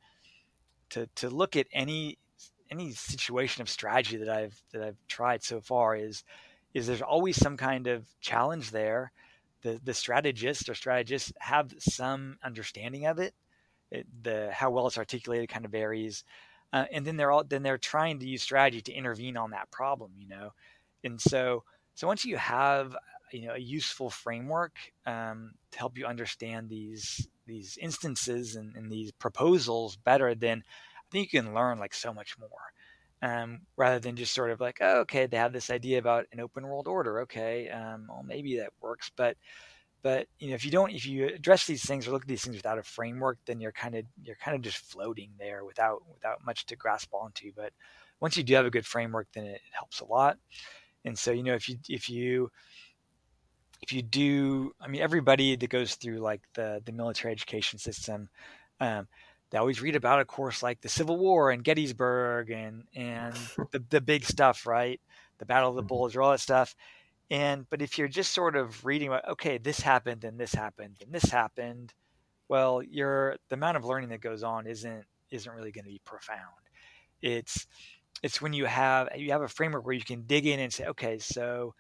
[0.90, 2.18] to to look at any
[2.70, 6.22] any situation of strategy that I've that I've tried so far is
[6.72, 9.11] is there's always some kind of challenge there.
[9.62, 13.34] The the strategist or strategists have some understanding of it.
[13.91, 16.24] It the how well it's articulated kind of varies.
[16.72, 19.70] Uh, and then they're all then they're trying to use strategy to intervene on that
[19.70, 20.53] problem, you know.
[21.05, 21.64] And so
[21.95, 22.97] so once you have
[23.32, 24.76] you know a useful framework
[25.07, 31.03] um, to help you understand these these instances and, and, these proposals better, then I
[31.11, 32.51] think you can learn like so much more.
[33.20, 36.39] Um, rather than just sort of like, oh, okay, they have this idea about an
[36.39, 37.22] open world order.
[37.22, 39.36] Okay, um, well, maybe that works, but
[40.03, 42.42] but you know, if you don't, if you address these things or look at these
[42.42, 46.03] things without a framework, then you're kind of you're kind of just floating there without
[46.12, 47.53] without much to grasp onto.
[47.55, 47.72] But
[48.20, 50.38] once you do have a good framework, then it, helps a lot.
[51.05, 52.51] And so, you know, if you if you
[53.80, 58.28] if you do, I mean, everybody that goes through like the the military education system,
[58.80, 59.09] um,
[59.51, 63.34] they always read about, of course, like the Civil War and Gettysburg and and
[63.72, 65.01] the the big stuff, right?
[65.38, 65.88] The Battle of the mm-hmm.
[65.88, 66.74] Bulge, or all that stuff.
[67.31, 71.12] And but if you're just sort of reading, okay, this happened and this happened and
[71.12, 71.93] this happened,
[72.49, 76.01] well, your the amount of learning that goes on isn't isn't really going to be
[76.05, 76.41] profound.
[77.20, 77.66] It's
[78.22, 80.87] it's when you have you have a framework where you can dig in and say,
[80.87, 81.74] okay, so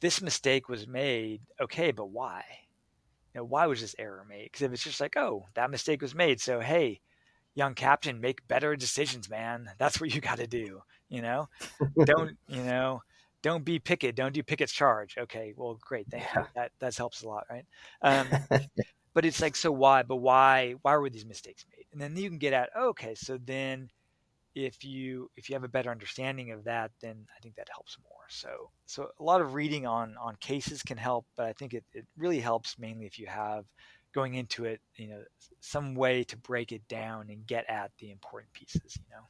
[0.00, 2.44] this mistake was made, okay, but why?
[3.34, 4.44] You know, why was this error made?
[4.44, 7.00] Because if it's just like, oh, that mistake was made, so hey,
[7.54, 9.68] young captain, make better decisions, man.
[9.78, 10.82] That's what you got to do.
[11.08, 11.48] You know,
[12.04, 13.02] don't you know?
[13.42, 14.16] Don't be Pickett.
[14.16, 15.16] Don't do Pickett's charge.
[15.18, 16.06] Okay, well, great.
[16.10, 16.40] Thank yeah.
[16.40, 16.46] you.
[16.54, 17.64] That that helps a lot, right?
[18.02, 18.28] Um,
[19.14, 20.02] but it's like, so why?
[20.02, 20.74] But why?
[20.82, 21.86] Why were these mistakes made?
[21.92, 23.88] And then you can get at, okay, so then
[24.54, 27.96] if you if you have a better understanding of that, then I think that helps
[28.02, 28.26] more.
[28.28, 31.84] So so a lot of reading on on cases can help, but I think it,
[31.92, 33.64] it really helps mainly if you have
[34.12, 35.22] going into it, you know,
[35.60, 39.22] some way to break it down and get at the important pieces, you know.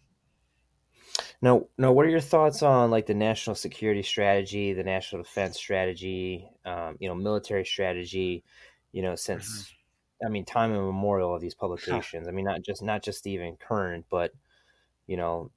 [1.43, 5.57] Now, now, what are your thoughts on like the national security strategy, the national defense
[5.57, 8.45] strategy, um, you know, military strategy?
[8.93, 10.27] You know, since mm-hmm.
[10.27, 12.29] I mean, time immemorial of these publications.
[12.29, 14.33] I mean, not just not just even current, but
[15.07, 15.51] you know,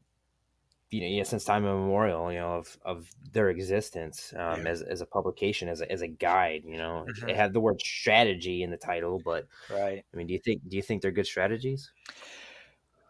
[0.89, 4.71] you know, yeah, since time immemorial, you know, of of their existence um, yeah.
[4.71, 6.63] as as a publication, as a as a guide.
[6.65, 7.29] You know, mm-hmm.
[7.29, 10.03] it had the word strategy in the title, but right.
[10.13, 11.91] I mean, do you think do you think they're good strategies?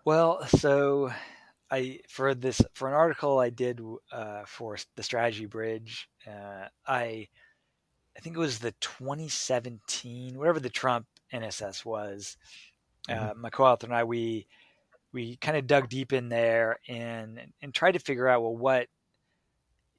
[0.06, 1.12] Well, so
[1.74, 7.28] I for this for an article I did uh, for the Strategy Bridge, uh, I
[8.16, 12.38] I think it was the 2017 whatever the Trump NSS was.
[13.10, 13.26] Mm-hmm.
[13.26, 14.46] Uh, my co-author and I we
[15.14, 18.88] we kind of dug deep in there and and tried to figure out well what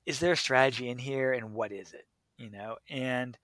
[0.07, 2.07] is there a strategy in here and what is it
[2.39, 3.37] you know and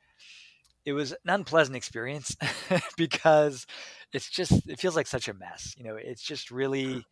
[0.85, 2.37] it was an unpleasant experience
[2.97, 3.67] because
[4.13, 7.05] it's just it feels like such a mess you know it's just really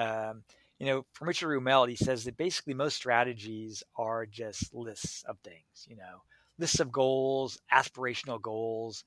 [0.00, 0.42] um,
[0.78, 5.38] you know from richard rumelt he says that basically most strategies are just lists of
[5.40, 6.22] things you know
[6.58, 9.04] lists of goals aspirational goals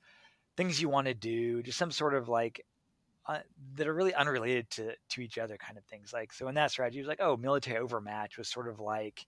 [0.56, 2.64] things you want to do just some sort of like
[3.26, 3.38] uh,
[3.76, 6.70] that are really unrelated to to each other kind of things like so in that
[6.70, 9.26] strategy it was like oh military overmatch was sort of like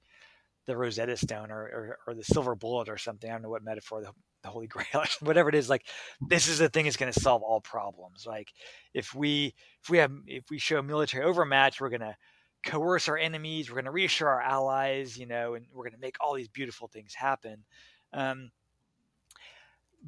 [0.66, 3.64] the rosetta stone or, or, or the silver bullet or something i don't know what
[3.64, 4.12] metaphor the,
[4.42, 5.86] the holy grail whatever it is like
[6.20, 8.52] this is the thing that's going to solve all problems like
[8.94, 12.16] if we if we have if we show military overmatch we're going to
[12.64, 16.00] coerce our enemies we're going to reassure our allies you know and we're going to
[16.00, 17.64] make all these beautiful things happen
[18.12, 18.50] um,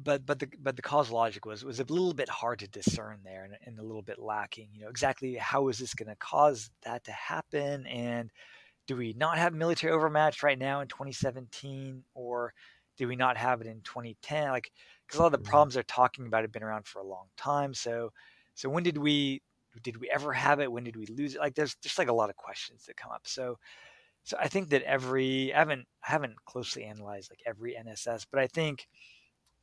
[0.01, 3.19] but but the but the causal logic was was a little bit hard to discern
[3.23, 4.69] there and, and a little bit lacking.
[4.71, 8.31] You know exactly how is this going to cause that to happen, and
[8.87, 12.53] do we not have military overmatch right now in 2017, or
[12.99, 14.51] do we not have it in 2010?
[14.51, 14.71] Like
[15.07, 15.49] because a lot of the mm-hmm.
[15.49, 17.73] problems they're talking about have been around for a long time.
[17.73, 18.11] So
[18.53, 19.41] so when did we
[19.81, 20.71] did we ever have it?
[20.71, 21.39] When did we lose it?
[21.39, 23.21] Like there's just like a lot of questions that come up.
[23.23, 23.57] So
[24.23, 28.39] so I think that every I haven't I haven't closely analyzed like every NSS, but
[28.39, 28.87] I think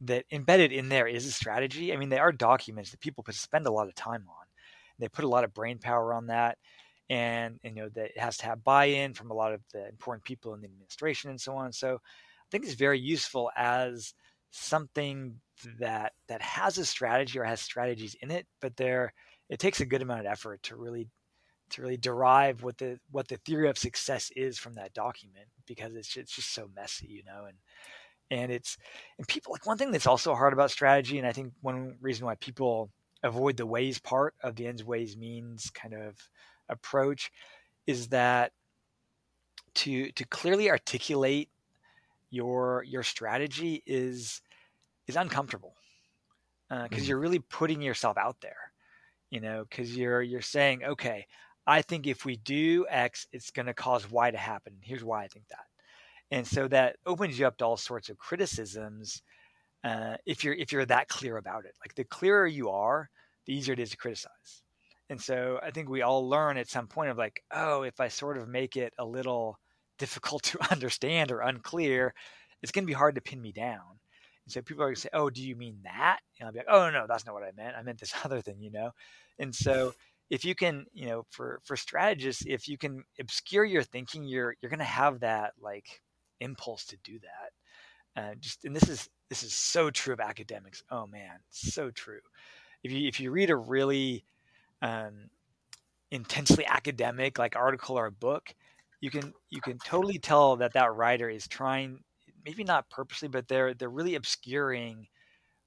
[0.01, 1.93] that embedded in there is a strategy.
[1.93, 4.47] I mean, they are documents that people spend a lot of time on.
[4.99, 6.59] They put a lot of brain power on that,
[7.11, 10.25] and you know that it has to have buy-in from a lot of the important
[10.25, 11.73] people in the administration and so on.
[11.73, 12.01] So
[12.47, 14.15] I think it's very useful as
[14.51, 15.41] something
[15.79, 19.13] that that has a strategy or has strategies in it, but they're
[19.49, 21.09] it takes a good amount of effort to really
[21.71, 25.95] to really derive what the what the theory of success is from that document because
[25.95, 27.57] it's it's just so messy, you know, and
[28.31, 28.77] and it's
[29.19, 32.27] and people like one thing that's also hard about strategy, and I think one reason
[32.27, 32.91] why people
[33.23, 36.17] avoid the ways part of the ends ways means kind of
[36.69, 37.31] approach
[37.87, 38.53] is that
[39.75, 41.51] to to clearly articulate
[42.31, 44.41] your your strategy is
[45.07, 45.75] is uncomfortable
[46.69, 47.05] because uh, mm-hmm.
[47.05, 48.73] you're really putting yourself out there
[49.31, 51.27] you know because you're you're saying okay
[51.67, 55.25] i think if we do x it's going to cause y to happen here's why
[55.25, 55.67] i think that.
[56.31, 59.23] And so that opens you up to all sorts of criticisms
[59.85, 61.75] uh, if you're if you're that clear about it.
[61.81, 63.09] Like the clearer you are
[63.47, 64.63] the easier it is to criticize.
[65.09, 68.09] And so i think we all learn at some point of like oh if i
[68.09, 69.59] sort of make it a little
[69.99, 72.15] difficult to understand or unclear
[72.63, 73.99] it's going to be hard to pin me down
[74.47, 76.61] and so people are going to say, "Oh, do you mean that?" And I'll be
[76.61, 77.77] like, "Oh no, that's not what I meant.
[77.77, 78.93] I meant this other thing," you know.
[79.41, 79.93] And so
[80.31, 84.55] if you can, you know, for for strategists, if you can obscure your thinking, you're
[84.61, 86.01] you're going to have that like
[86.41, 88.23] impulse to do that.
[88.23, 90.83] Uh, just and this is this is so true of academics.
[90.91, 92.21] Oh man, so true.
[92.85, 94.25] If you if you read a really
[94.81, 95.31] um,
[96.11, 98.55] intensely academic like article or a book,
[99.01, 102.01] you can you can totally tell that that writer is trying
[102.45, 105.07] maybe not purposely, but they're they're really obscuring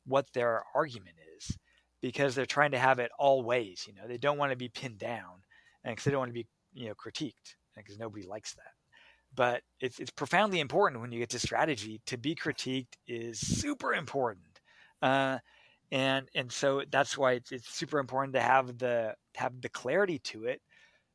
[0.06, 1.58] what their argument is
[2.02, 3.84] because they're trying to have it all ways.
[3.86, 5.44] You know, they don't want to be pinned down,
[5.84, 8.72] and because they don't want to be you know critiqued, because nobody likes that.
[9.36, 13.94] But it's it's profoundly important when you get to strategy to be critiqued is super
[13.94, 14.60] important.
[15.02, 15.38] Uh,
[15.92, 20.20] and and so that's why it's, it's super important to have the have the clarity
[20.20, 20.62] to it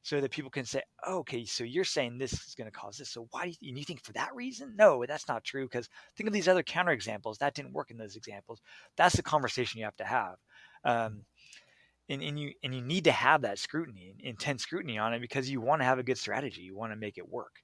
[0.04, 3.08] so that people can say, okay, so you're saying this is going to cause this.
[3.08, 4.74] So why do you, you think for that reason?
[4.76, 5.64] No, that's not true.
[5.64, 8.60] Because think of these other counterexamples that didn't work in those examples.
[8.98, 10.34] That's the conversation you have to have.
[10.84, 11.24] Um,
[12.10, 15.48] and, and you and you need to have that scrutiny, intense scrutiny on it, because
[15.48, 16.60] you want to have a good strategy.
[16.60, 17.62] You want to make it work,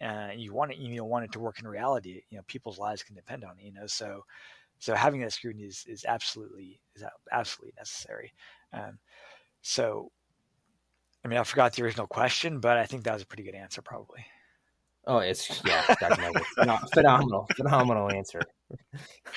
[0.00, 0.78] and uh, you want it.
[0.78, 2.22] You know, want it to work in reality.
[2.30, 3.66] You know, people's lives can depend on it.
[3.66, 4.24] You know, so
[4.78, 8.32] so having that scrutiny is, is absolutely is absolutely necessary.
[8.72, 8.98] Um,
[9.60, 10.10] so
[11.24, 13.54] I mean, I forgot the original question, but I think that was a pretty good
[13.54, 14.24] answer, probably.
[15.04, 16.42] Oh, it's yeah, definitely
[16.94, 18.40] phenomenal, phenomenal answer.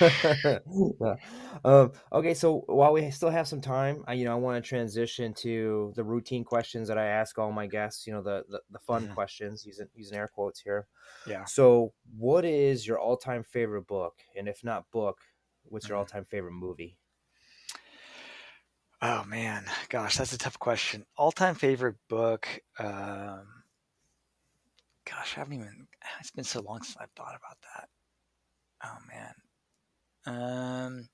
[0.00, 0.58] yeah.
[1.64, 4.68] um, okay, so while we still have some time, I, you know, I want to
[4.68, 8.06] transition to the routine questions that I ask all my guests.
[8.06, 9.14] You know, the the, the fun mm-hmm.
[9.14, 10.86] questions, using using air quotes here.
[11.26, 11.44] Yeah.
[11.46, 14.14] So, what is your all time favorite book?
[14.36, 15.18] And if not book,
[15.64, 16.00] what's your mm-hmm.
[16.00, 16.96] all time favorite movie?
[19.08, 21.06] Oh man, gosh, that's a tough question.
[21.16, 22.48] All-time favorite book.
[22.76, 23.46] Um,
[25.08, 25.86] gosh, I haven't even.
[26.18, 27.88] It's been so long since I've thought about that.
[28.84, 29.34] Oh man.
[30.26, 31.08] Um.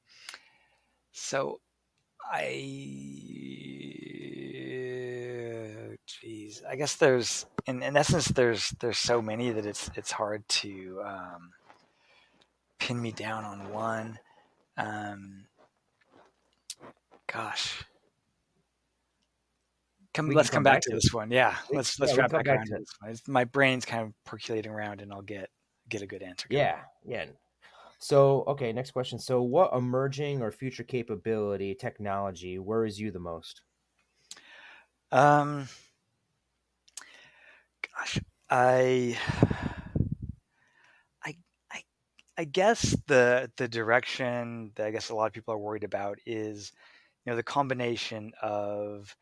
[1.13, 1.61] So,
[2.33, 2.39] I.
[6.07, 10.49] Geez, I guess there's in, in essence there's there's so many that it's it's hard
[10.49, 11.51] to um,
[12.79, 14.19] pin me down on one.
[14.79, 15.45] Um,
[17.33, 17.85] gosh.
[20.15, 21.31] Come, let's come, come back, back, to this one.
[21.31, 23.17] Yeah, let's let's yeah, wrap back around to this one.
[23.29, 25.49] My brain's kind of percolating around, and I'll get
[25.89, 26.47] get a good answer.
[26.51, 27.27] Yeah, yeah.
[27.99, 29.19] So, okay, next question.
[29.19, 33.63] So, what emerging or future capability, technology worries you the most?
[35.13, 35.69] Um,
[37.97, 38.19] gosh,
[38.51, 39.17] I,
[41.25, 41.37] I,
[41.71, 41.83] I,
[42.37, 46.19] I guess the the direction that I guess a lot of people are worried about
[46.27, 46.73] is
[47.25, 49.17] you know the combination of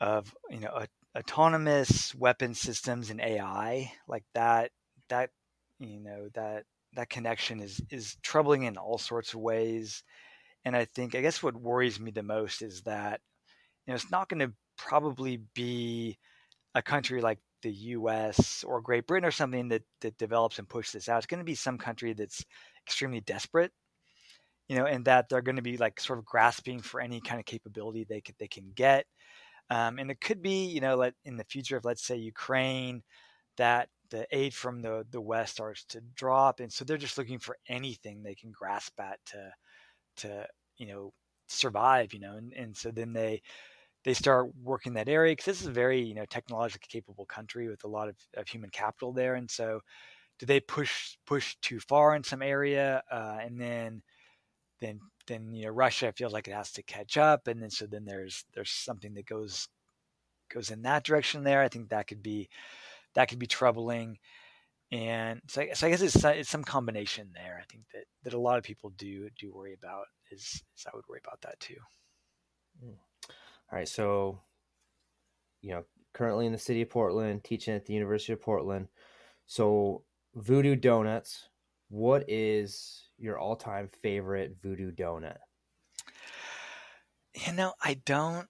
[0.00, 0.86] of you know a,
[1.18, 4.70] autonomous weapon systems and AI like that
[5.08, 5.30] that
[5.78, 6.64] you know that
[6.94, 10.04] that connection is is troubling in all sorts of ways
[10.64, 13.20] and I think I guess what worries me the most is that
[13.86, 16.18] you know it's not going to probably be
[16.74, 20.92] a country like the US or Great Britain or something that that develops and pushes
[20.92, 21.18] this out.
[21.18, 22.44] It's going to be some country that's
[22.86, 23.72] extremely desperate
[24.70, 27.40] you know, and that they're going to be like sort of grasping for any kind
[27.40, 29.04] of capability they can, they can get.
[29.68, 33.02] Um, and it could be, you know, let, in the future of let's say Ukraine,
[33.56, 37.40] that the aid from the the West starts to drop, and so they're just looking
[37.40, 39.52] for anything they can grasp at to
[40.18, 40.46] to
[40.78, 41.12] you know
[41.48, 43.42] survive, you know, and, and so then they
[44.04, 47.68] they start working that area because this is a very you know technologically capable country
[47.68, 49.80] with a lot of, of human capital there, and so
[50.38, 54.02] do they push push too far in some area, uh, and then
[54.80, 57.86] then then you know Russia feels like it has to catch up, and then so
[57.86, 59.68] then there's there's something that goes
[60.52, 61.62] goes in that direction there.
[61.62, 62.48] I think that could be
[63.14, 64.18] that could be troubling,
[64.92, 67.60] and so, so I guess it's it's some combination there.
[67.60, 70.94] I think that that a lot of people do do worry about is, is I
[70.94, 71.76] would worry about that too.
[72.82, 72.94] Hmm.
[73.72, 74.40] All right, so
[75.62, 78.88] you know, currently in the city of Portland, teaching at the University of Portland.
[79.46, 80.04] So,
[80.34, 81.48] Voodoo Donuts,
[81.88, 85.36] what is your all-time favorite voodoo donut?
[87.34, 88.48] You know, I don't.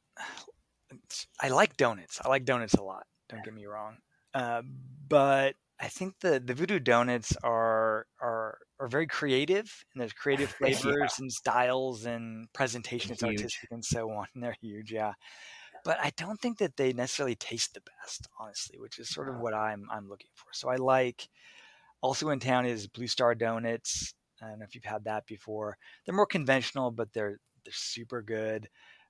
[1.40, 2.20] I like donuts.
[2.24, 3.04] I like donuts a lot.
[3.28, 3.98] Don't get me wrong.
[4.34, 4.62] Uh,
[5.08, 10.50] but I think the the voodoo donuts are are are very creative, and there's creative
[10.58, 11.08] flavors yeah.
[11.18, 13.12] and styles and presentation.
[13.12, 14.26] It's artistic and so on.
[14.34, 15.12] And they're huge, yeah.
[15.84, 19.38] But I don't think that they necessarily taste the best, honestly, which is sort of
[19.38, 20.48] what I'm I'm looking for.
[20.52, 21.28] So I like.
[22.02, 24.14] Also in town is Blue Star Donuts.
[24.42, 25.76] I don't know if you've had that before.
[26.04, 28.68] They're more conventional, but they're they're super good,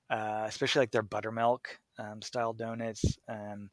[0.09, 3.17] uh, especially like their buttermilk um, style donuts.
[3.29, 3.69] Um,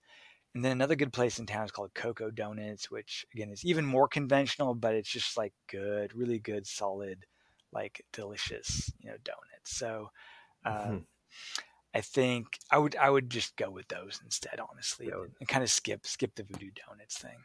[0.55, 3.85] and then another good place in town is called Coco Donuts, which again is even
[3.85, 7.27] more conventional, but it's just like good, really good, solid,
[7.73, 9.77] like delicious, you know, donuts.
[9.77, 10.11] So
[10.65, 10.97] uh, mm-hmm.
[11.95, 15.63] I think I would I would just go with those instead, honestly, and, and kind
[15.63, 17.39] of skip skip the voodoo donuts thing.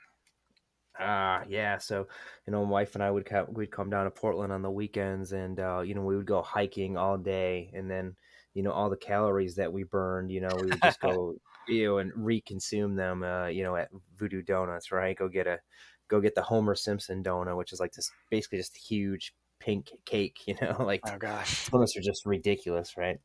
[1.00, 1.78] Ah, uh, yeah.
[1.78, 2.08] So,
[2.46, 4.72] you know, my wife and I would come, we'd come down to Portland on the
[4.72, 8.16] weekends, and uh, you know, we would go hiking all day, and then,
[8.54, 11.36] you know, all the calories that we burned, you know, we would just go,
[11.68, 15.18] you know, and reconsume them, uh, you know, at Voodoo Donuts, right?
[15.18, 15.60] Go get a,
[16.08, 20.42] go get the Homer Simpson donut, which is like this, basically just huge pink cake,
[20.48, 23.20] you know, like oh gosh, donuts are just ridiculous, right?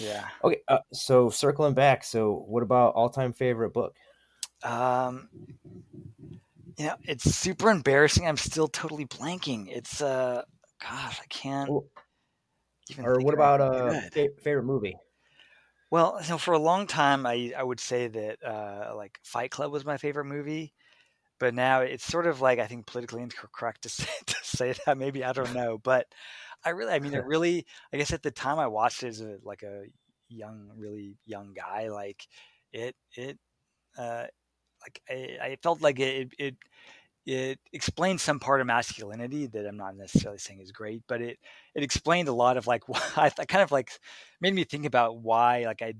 [0.00, 0.26] Yeah.
[0.42, 3.94] Okay, uh, so circling back, so what about all time favorite book?
[4.64, 5.28] Um,
[6.76, 8.26] you know, it's super embarrassing.
[8.26, 9.68] I'm still totally blanking.
[9.68, 10.42] It's uh,
[10.82, 11.70] gosh, I can't.
[11.70, 14.00] or what about a uh,
[14.42, 14.96] favorite movie?
[15.90, 19.70] Well, so for a long time, I I would say that uh, like Fight Club
[19.70, 20.72] was my favorite movie,
[21.38, 24.96] but now it's sort of like I think politically incorrect to say to say that.
[24.96, 26.06] Maybe I don't know, but
[26.64, 27.66] I really, I mean, it really.
[27.92, 29.84] I guess at the time I watched it as a, like a
[30.28, 32.26] young, really young guy, like
[32.72, 33.38] it it
[33.98, 34.26] uh,
[34.82, 36.56] like I, I felt like it, it
[37.24, 41.38] it explained some part of masculinity that I'm not necessarily saying is great, but it
[41.74, 43.90] it explained a lot of like why I kind of like
[44.40, 45.94] made me think about why like I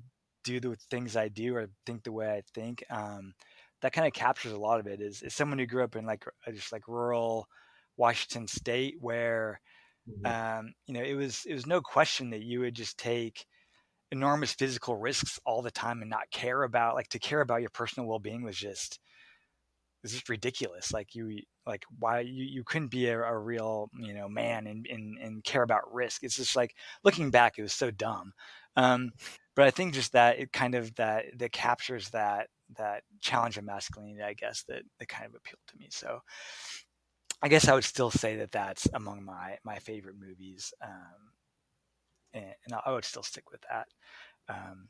[0.44, 2.82] do the things I do or think the way I think.
[2.90, 3.34] Um,
[3.82, 5.00] that kind of captures a lot of it.
[5.00, 7.46] Is is someone who grew up in like just like rural
[7.96, 9.60] Washington State where
[10.08, 10.58] mm-hmm.
[10.58, 13.44] um, you know it was it was no question that you would just take
[14.12, 17.70] enormous physical risks all the time and not care about like to care about your
[17.70, 19.00] personal well-being was just
[20.02, 20.92] was just ridiculous.
[20.92, 24.86] Like you like why you, you couldn't be a, a real you know man and,
[24.86, 26.22] and and care about risk.
[26.22, 28.32] It's just like looking back it was so dumb.
[28.76, 29.12] Um,
[29.54, 33.64] but i think just that it kind of that that captures that that challenge of
[33.64, 35.88] masculinity i guess that that kind of appealed to me.
[35.90, 36.20] So
[37.42, 41.31] i guess i would still say that that's among my my favorite movies um,
[42.34, 43.86] and, and I would still stick with that.
[44.48, 44.88] Um,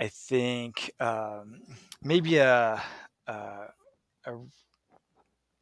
[0.00, 1.62] I think um,
[2.02, 2.82] maybe a,
[3.26, 3.32] a,
[4.26, 4.32] a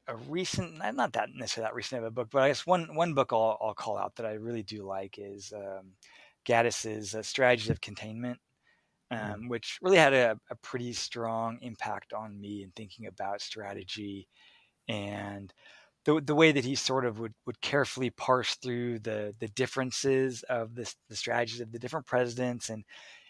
[0.09, 3.15] a recent not that necessarily that recent of a book, but I guess one one
[3.15, 5.93] book I'll, I'll call out that I really do like is um,
[6.45, 8.39] Gaddis's uh, Strategies of Containment,
[9.13, 9.33] mm-hmm.
[9.33, 14.29] um, which really had a, a, pretty strong impact on me in thinking about strategy
[14.89, 15.53] and
[16.07, 20.43] the the way that he sort of would would carefully parse through the the differences
[20.45, 22.85] of the the strategies of the different presidents and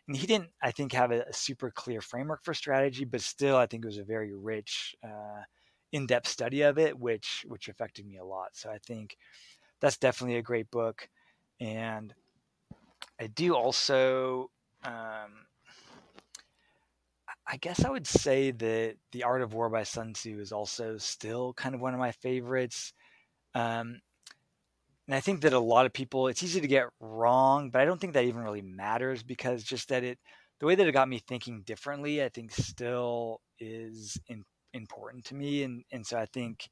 [0.07, 3.57] and he didn't I think have a, a super clear framework for strategy, but still
[3.57, 5.43] I think it was a very rich uh,
[5.93, 8.51] in-depth study of it, which which affected me a lot.
[8.53, 9.17] So I think
[9.81, 11.09] that's definitely a great book,
[11.61, 12.15] and
[13.21, 14.51] I do also.
[14.85, 15.47] Um,
[17.49, 20.99] I guess I would say that The Art of War by Sun Tzu is also
[20.99, 22.93] still kind of one of my favorites.
[23.55, 24.01] Um,
[25.07, 27.85] and I think that a lot of people, it's easy to get wrong, but I
[27.85, 30.19] don't think that even really matters because just that it,
[30.59, 34.43] the way that it got me thinking differently, I think still is in,
[34.73, 35.63] important to me.
[35.63, 36.69] And, and so I think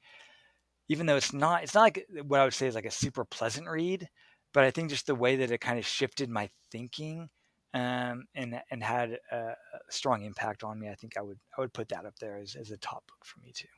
[0.89, 3.25] even though it's not, it's not like what I would say is like a super
[3.25, 4.09] pleasant read,
[4.53, 7.29] but I think just the way that it kind of shifted my thinking
[7.75, 9.55] um, and and had a,
[9.91, 10.89] strong impact on me.
[10.89, 13.25] I think I would I would put that up there as, as a top book
[13.25, 13.69] for me too.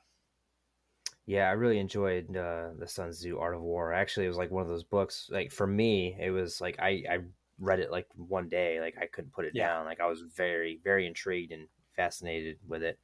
[1.25, 3.93] Yeah, I really enjoyed uh, the Sun Tzu Art of War.
[3.93, 5.29] Actually, it was like one of those books.
[5.33, 7.19] Like for me, it was like I I
[7.59, 8.81] read it like one day.
[8.81, 9.69] Like I couldn't put it yeah.
[9.69, 9.87] down.
[9.87, 11.67] Like I was very very intrigued and
[11.97, 12.99] fascinated with it.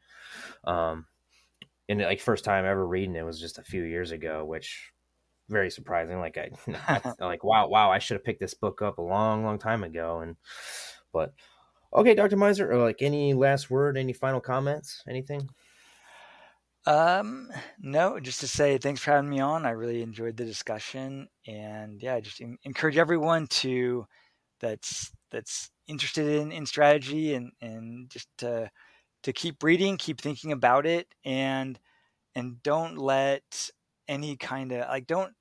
[0.65, 1.07] Um,
[1.89, 4.92] and like first time ever reading it was just a few years ago, which
[5.53, 6.19] very surprising.
[6.19, 6.51] Like I,
[7.21, 10.21] like wow, wow, I should have picked this book up a long, long time ago.
[10.21, 10.37] And
[11.13, 11.35] but
[11.95, 15.49] okay, Doctor Meiser, like any last word, any final comments, anything?
[16.85, 19.65] Um, no, just to say thanks for having me on.
[19.65, 24.07] I really enjoyed the discussion, and yeah, I just encourage everyone to
[24.61, 28.71] that's that's interested in, in strategy and and just to
[29.23, 31.79] to keep reading, keep thinking about it, and
[32.35, 33.71] and don't let
[34.09, 35.33] any kind of like don't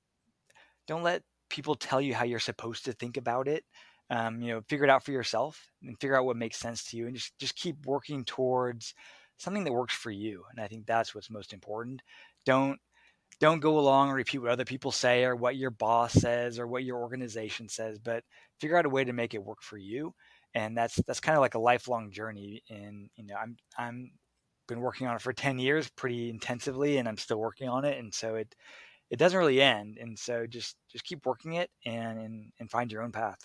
[0.87, 3.63] don't let people tell you how you're supposed to think about it.
[4.09, 6.97] Um, you know, figure it out for yourself and figure out what makes sense to
[6.97, 8.93] you, and just just keep working towards
[9.37, 10.43] something that works for you.
[10.51, 12.01] And I think that's what's most important.
[12.45, 12.79] Don't
[13.39, 16.67] don't go along and repeat what other people say or what your boss says or
[16.67, 18.23] what your organization says, but
[18.59, 20.13] figure out a way to make it work for you.
[20.53, 22.63] And that's that's kind of like a lifelong journey.
[22.69, 24.11] And you know, I'm I'm
[24.67, 27.97] been working on it for 10 years pretty intensively and I'm still working on it.
[27.97, 28.55] And so it
[29.11, 29.97] it doesn't really end.
[29.99, 33.37] And so just just keep working it and and, and find your own path.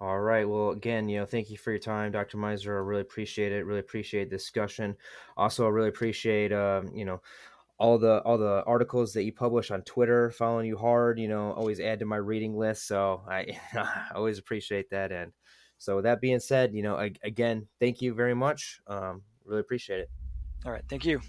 [0.00, 0.48] All right.
[0.48, 2.38] Well, again, you know, thank you for your time, Dr.
[2.38, 2.68] Meiser.
[2.68, 3.66] I really appreciate it.
[3.66, 4.96] Really appreciate the discussion.
[5.36, 7.20] Also, I really appreciate, um, you know,
[7.78, 11.18] all the all the articles that you publish on Twitter, following you hard.
[11.18, 12.86] You know, always add to my reading list.
[12.86, 15.12] So I, I always appreciate that.
[15.12, 15.32] And
[15.78, 18.80] so, with that being said, you know, I, again, thank you very much.
[18.86, 20.10] Um, really appreciate it.
[20.64, 20.84] All right.
[20.88, 21.20] Thank you.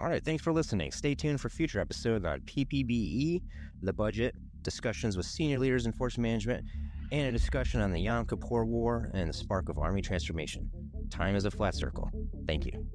[0.00, 0.24] All right.
[0.24, 0.92] Thanks for listening.
[0.92, 3.42] Stay tuned for future episodes on PPBE,
[3.82, 6.64] the budget, discussions with senior leaders in force management,
[7.10, 10.70] and a discussion on the Yom Kippur War and the spark of Army transformation.
[11.10, 12.10] Time is a flat circle.
[12.46, 12.86] Thank you.